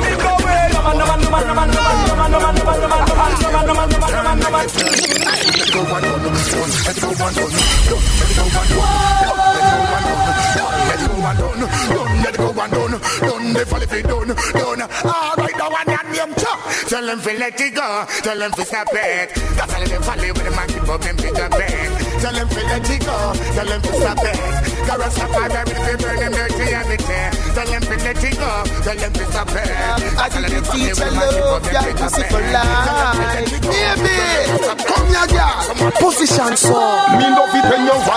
No 0.92 1.05
man, 1.07 1.20
no 1.22 1.31
man, 1.31 1.46
no 1.46 1.53
man, 1.53 1.53
no 1.53 1.55
man, 1.55 1.68
no 1.68 1.81
man, 1.83 2.31
no 2.33 2.40
man, 2.40 2.53
no 2.53 2.53
man, 2.53 2.53
no 2.53 2.59
man, 2.62 2.81
no 2.81 2.88
man, 2.88 3.01
no 3.03 3.12
man, 3.12 3.33
no 3.33 3.53
man, 3.53 3.66
no 3.66 3.75
man, 3.75 3.88
no 3.88 3.92
man, 3.92 4.12
no 4.12 4.22
man, 4.22 4.38
no 4.40 4.48
man. 4.51 4.66
Let 12.22 12.37
go 12.37 12.51
and 12.53 12.72
don't, 12.72 13.53
never 13.53 13.79
leave 13.79 13.92
it, 13.92 14.07
don't. 14.07 15.22
Tell 16.92 17.07
them 17.07 17.22
to 17.22 17.33
let 17.38 17.59
it 17.59 17.74
go. 17.74 18.05
Tell 18.20 18.38
them 18.38 18.52
to 18.52 18.64
stop 18.66 18.88
it. 18.92 19.33
That's 19.57 19.72
all 19.72 19.81
them 19.81 20.02
follow 20.02 20.28
with 20.28 20.44
the 20.44 20.50
man 20.50 20.68
keep 20.68 20.87
up 20.87 21.00
them 21.00 21.16
bigger 21.16 21.48
bed. 21.48 21.88
Tell 22.20 22.35
them 22.37 22.46
to 22.52 22.62
let 22.68 22.85
it 22.85 23.00
go. 23.00 23.33
Tell 23.57 23.64
them 23.64 23.81
to 23.81 23.92
stop 23.96 24.18
it. 24.20 24.37
Cause 24.85 25.00
Rastafari 25.00 25.72
will 25.72 25.88
be 25.88 26.05
burn 26.05 26.20
them 26.20 26.33
dirty 26.37 26.68
everything. 26.68 27.33
Tell 27.57 27.64
them 27.64 27.81
to 27.81 27.96
let 27.96 28.20
it 28.20 28.37
go. 28.37 28.52
Tell 28.85 28.96
them 29.00 29.12
to 29.14 29.24
stop 29.24 29.48
it. 29.57 29.72
I 30.20 30.28
give 30.37 30.52
you 30.52 30.61
teacher 30.68 31.11
love, 31.16 31.64
yeah, 31.72 31.96
pussy 31.96 32.28
for 32.28 32.44
life. 32.52 33.48
Baby, 33.72 34.20
come 34.85 35.09
here, 35.09 35.28
girl. 35.33 35.92
Position 35.96 36.57
so. 36.61 36.76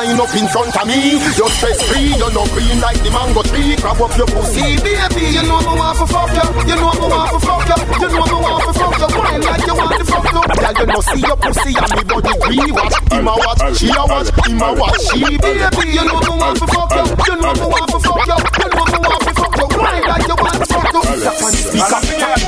Wind 0.06 0.22
up 0.22 0.30
in 0.38 0.46
front 0.54 0.70
of 0.70 0.86
me. 0.86 1.18
You're 1.34 1.50
stress 1.50 1.82
free, 1.90 2.14
you're 2.14 2.30
not 2.30 2.46
green 2.54 2.78
like 2.78 3.02
the 3.02 3.10
mango 3.10 3.42
tree. 3.42 3.74
Grab 3.82 3.98
up 3.98 4.14
your 4.14 4.30
pussy, 4.30 4.78
baby. 4.86 5.34
You 5.34 5.42
know 5.50 5.58
me 5.66 5.74
want 5.82 5.98
to 5.98 6.06
fuck 6.06 6.30
you. 6.30 6.46
You 6.62 6.78
know 6.78 6.94
me 6.94 7.10
want 7.10 7.34
to 7.34 7.40
fuck 7.42 7.66
you. 7.66 7.74
You 8.06 8.10
know 8.14 8.26
me 8.30 8.38
want 8.38 8.62
to 8.62 8.74
fuck 8.78 9.02
you. 9.02 9.10
Wine 9.18 9.42
like 9.42 9.66
you 9.66 9.74
want 9.74 9.98
to 9.98 10.06
fuck 10.06 10.30
you. 10.30 10.46
Girl, 10.46 10.74
you 10.78 10.86
know 10.86 11.02
see 11.02 11.22
your 11.26 11.38
pussy 11.42 11.74
and 11.74 11.90
me 11.90 12.04
body 12.06 12.34
green. 12.38 12.70
Watch 12.78 13.02
him 13.02 13.26
a 13.26 13.34
watch, 13.34 13.66
she 13.82 13.90
a 13.90 14.04
watch, 14.06 14.30
him 14.46 14.62
a 14.62 14.70
watch, 14.78 15.02
she 15.10 15.26
baby. 15.42 15.90
You 15.90 16.06
know 16.06 16.22
me 16.22 16.38
want 16.38 16.54
to 16.62 16.68
fuck 16.70 16.94
you. 16.94 17.02
You 17.26 17.36
know 17.42 17.50
me 17.50 17.66
want 17.66 17.90
to 17.90 17.98
fuck 18.06 18.22
you. 18.30 18.38
You 18.46 18.70
know 18.78 18.86
me 18.86 18.98
want 19.10 19.26
to 19.26 19.34
fuck 19.34 19.58
you. 19.58 19.66
Wine 19.74 20.06
like 20.06 20.28
you 20.30 20.38
want 20.38 20.54
to 20.54 20.70
fuck 20.70 20.86
you. 20.86 21.02
Tap 21.02 21.42
on 21.42 21.50
the 21.50 21.58
speaker, 21.66 22.02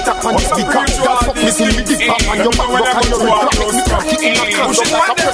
tap 0.06 0.22
on 0.30 0.34
the 0.38 0.46
speaker. 0.46 0.86
Girl, 1.47 1.55
fuck 1.55 1.71
me 1.71 1.79
till 1.79 1.79
me 1.79 1.83
dick 1.88 2.03
pop 2.07 2.27
on 2.27 2.38
your 2.43 2.51
back, 2.51 2.67
rock 2.67 2.91
on 2.91 3.07
your 3.07 3.19
rib, 3.23 3.31
rock 3.31 3.55
me 3.71 3.81
cocky 3.88 4.19
in 4.27 4.36
a 4.36 4.43
can, 4.51 4.67
just 4.75 4.91
like 4.91 5.07
a 5.07 5.31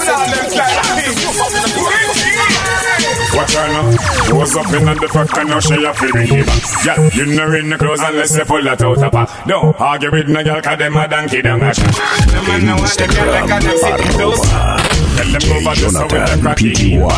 Watch 3.34 3.56
her 3.58 3.66
now. 3.66 3.90
Nose 4.30 4.56
up 4.56 4.70
in 4.74 4.86
the 4.86 5.10
fuck 5.10 5.38
and 5.38 5.50
now 5.50 5.60
she 5.60 5.74
a 5.74 5.94
feel 5.94 6.14
me 6.14 6.46
Yeah, 6.86 7.02
you 7.18 7.26
know 7.34 7.50
in 7.54 7.70
the 7.70 7.78
clothes 7.80 8.02
unless 8.06 8.38
you 8.38 8.46
pull 8.46 8.62
that 8.62 8.82
out 8.84 9.02
a 9.02 9.10
pack. 9.10 9.48
Don't 9.48 9.74
argue 9.82 10.12
with 10.12 10.30
no 10.30 10.44
girl 10.44 10.62
cause 10.62 10.78
them 10.78 10.96
a 10.96 11.08
donkey 11.08 11.42
down 11.42 11.64
a 11.64 11.74
shot. 11.74 11.90
Them 12.30 12.46
man 12.46 12.66
know 12.66 12.76
what 12.78 12.94
them 12.94 13.10
girl 13.10 13.34
like 13.34 13.50
and 13.50 13.66
them 13.66 13.78
sit 13.82 13.98
in. 13.98 14.14
Tell 14.14 15.30
them 15.34 15.50
over 15.50 15.74
just 15.74 15.98
so 15.98 16.06
with 16.06 16.30
the 16.30 16.38
cracky 16.46 16.94
Girl, 16.94 17.10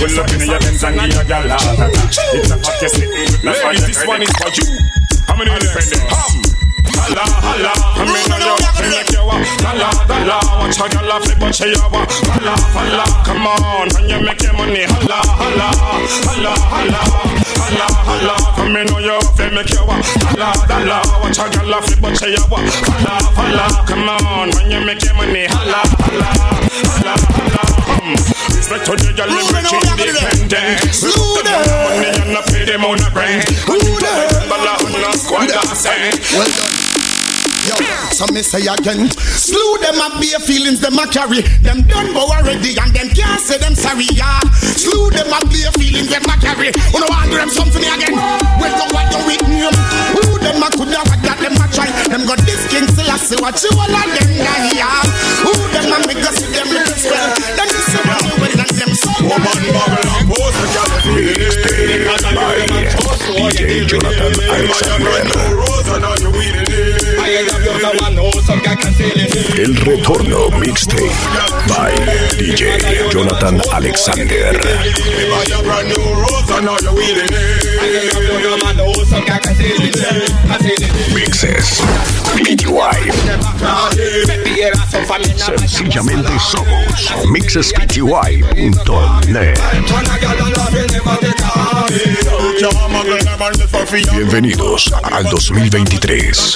pull 0.00 0.16
up 0.16 0.32
in 0.32 0.40
your 0.48 0.56
Benz 0.56 0.80
and 0.80 0.96
give 0.96 1.12
your 1.12 1.24
girl 1.28 1.44
heart 1.52 1.68
attack. 1.68 2.16
It's 2.16 2.48
a 2.48 2.56
fuck 2.56 2.80
you 2.80 2.88
sitting. 2.88 3.44
That's 3.44 3.60
why 3.60 3.76
this 3.76 4.00
one 4.08 4.24
is 4.24 4.32
for 4.40 4.48
you. 4.56 4.64
How 5.28 5.36
many 5.36 5.52
independent? 5.52 6.00
Hum. 6.08 6.61
Holla, 7.02 7.24
holla, 7.42 7.72
I 7.98 8.04
mean, 8.06 8.30
I 8.30 8.38
you 8.38 8.86
make 8.94 9.10
you 9.10 9.24
walk. 9.26 9.42
Holla, 9.66 9.90
holla, 10.06 10.38
watch 10.62 10.78
a 10.78 10.86
girl 10.88 11.10
it, 11.26 11.38
but 11.38 11.52
she 11.54 11.66
a 11.74 11.82
walk. 11.90 12.06
Holla, 12.30 12.54
holla, 12.70 13.04
come 13.26 13.46
on, 13.46 13.88
when 13.94 14.08
you 14.08 14.20
make 14.24 14.42
your 14.42 14.54
money. 14.54 14.84
Holla, 14.86 15.18
holla, 15.26 15.68
holla, 16.30 16.54
holla, 16.70 17.41
holla, 17.72 17.86
holla. 18.04 18.36
I 18.56 18.72
I 18.72 18.84
know 18.84 18.98
you 18.98 19.16
it, 19.16 19.52
make 19.52 19.70
you 19.70 19.84
walk. 19.86 20.02
Holla, 20.32 20.52
holla, 20.68 20.98
watch 21.20 21.38
a 21.38 21.46
girl 21.48 21.74
off 21.74 21.88
but 22.00 22.16
she 22.16 22.34
a 22.34 22.42
walk. 22.50 22.64
Holla, 22.88 23.14
holla, 23.36 23.66
come 23.86 24.08
on, 24.08 24.50
when 24.56 24.70
you 24.70 24.80
make 24.84 25.02
your 25.04 25.14
money. 25.14 25.46
Holla, 25.46 25.80
holla, 26.04 26.30
holla, 27.00 27.14
holla. 27.36 27.62
Um, 28.02 28.16
respect 28.56 28.84
to 28.86 28.92
the 28.96 29.12
girl, 29.16 29.28
them 29.28 29.46
rich 29.52 29.72
independent. 29.72 30.92
Slew 30.92 31.42
them. 31.42 31.60
Money 31.88 32.10
and 32.20 32.32
not 32.32 32.46
pay 32.46 32.64
them 32.64 32.84
on 32.84 32.98
the 32.98 33.10
rent. 33.14 33.48
Who 33.68 33.78
them? 34.00 34.48
Bala 34.48 34.76
on 34.84 34.92
the 34.92 35.12
squad, 35.18 35.48
that's 35.48 35.86
it. 35.86 36.20
Well 36.36 36.48
done. 36.48 37.11
Yo, 37.80 37.88
so 38.12 38.26
me 38.32 38.42
say 38.42 38.66
again, 38.66 39.08
slew 39.16 39.78
them 39.80 40.00
up 40.00 40.20
bare 40.20 40.40
feelings 40.40 40.80
them 40.80 40.98
a 40.98 41.06
carry. 41.08 41.40
Them 41.64 41.82
done 41.88 42.12
go 42.12 42.28
already 42.28 42.76
and 42.76 42.92
them 42.92 43.08
can't 43.14 43.40
say 43.40 43.58
them 43.58 43.74
sorry, 43.74 44.06
yeah. 44.12 44.40
Slew 44.60 45.10
them 45.10 45.32
up 45.32 45.48
bare 45.48 45.72
feelings 45.80 46.10
them 46.10 46.24
a 46.28 46.36
carry. 46.36 46.70
You 46.92 47.00
know 47.00 47.08
want 47.08 47.32
them 47.32 47.48
something 47.48 47.82
again. 47.82 48.14
Well, 48.60 48.72
you 48.72 48.86
what 48.92 49.08
you 49.12 49.20
with 49.24 49.44
me? 49.48 49.64
Who 50.16 50.38
them 50.42 50.62
a 50.62 50.68
could 50.70 50.92
have 50.92 51.08
that 51.24 51.38
them 51.40 51.56
a 51.56 51.66
try? 51.72 51.88
Them 52.12 52.26
got 52.28 52.38
this 52.44 52.60
king 52.68 52.86
still 52.92 53.08
a 53.08 53.16
see 53.16 53.38
what 53.40 53.56
you 53.64 53.72
all 53.72 53.88
of 53.88 54.08
them 54.12 54.30
yeah, 54.36 54.76
yeah. 54.76 55.02
Who 55.46 55.52
them 55.72 55.92
a 55.92 55.98
make 56.06 56.22
us 56.22 56.36
see 56.36 56.52
them 56.52 56.68
look 56.68 56.92
swell? 56.92 57.28
Them 57.56 57.68
this 57.72 57.88
is 57.88 57.96
what 58.04 58.20
you 58.26 58.34
well 58.36 58.60
and 58.60 58.72
them 58.76 58.92
so 58.92 59.12
Woman 59.22 59.64
bubble 59.72 60.08
and 60.12 60.28
pose 60.28 60.56
the 60.60 60.66
girl 60.76 60.92
DJ 63.32 63.86
Jonathan 63.86 64.34
Alexander. 64.44 65.61
El 69.56 69.76
retorno 69.76 70.50
mixtape 70.58 71.10
by 71.68 71.92
DJ 72.36 73.08
Jonathan 73.10 73.58
Alexander. 73.72 74.60
Mixes 81.14 81.80
PTY. 82.34 83.10
Sencillamente 85.66 86.32
somos 86.38 87.12
mixespty.net. 87.28 89.58
Bienvenidos 94.12 94.92
al 95.10 95.24
2023. 95.24 96.54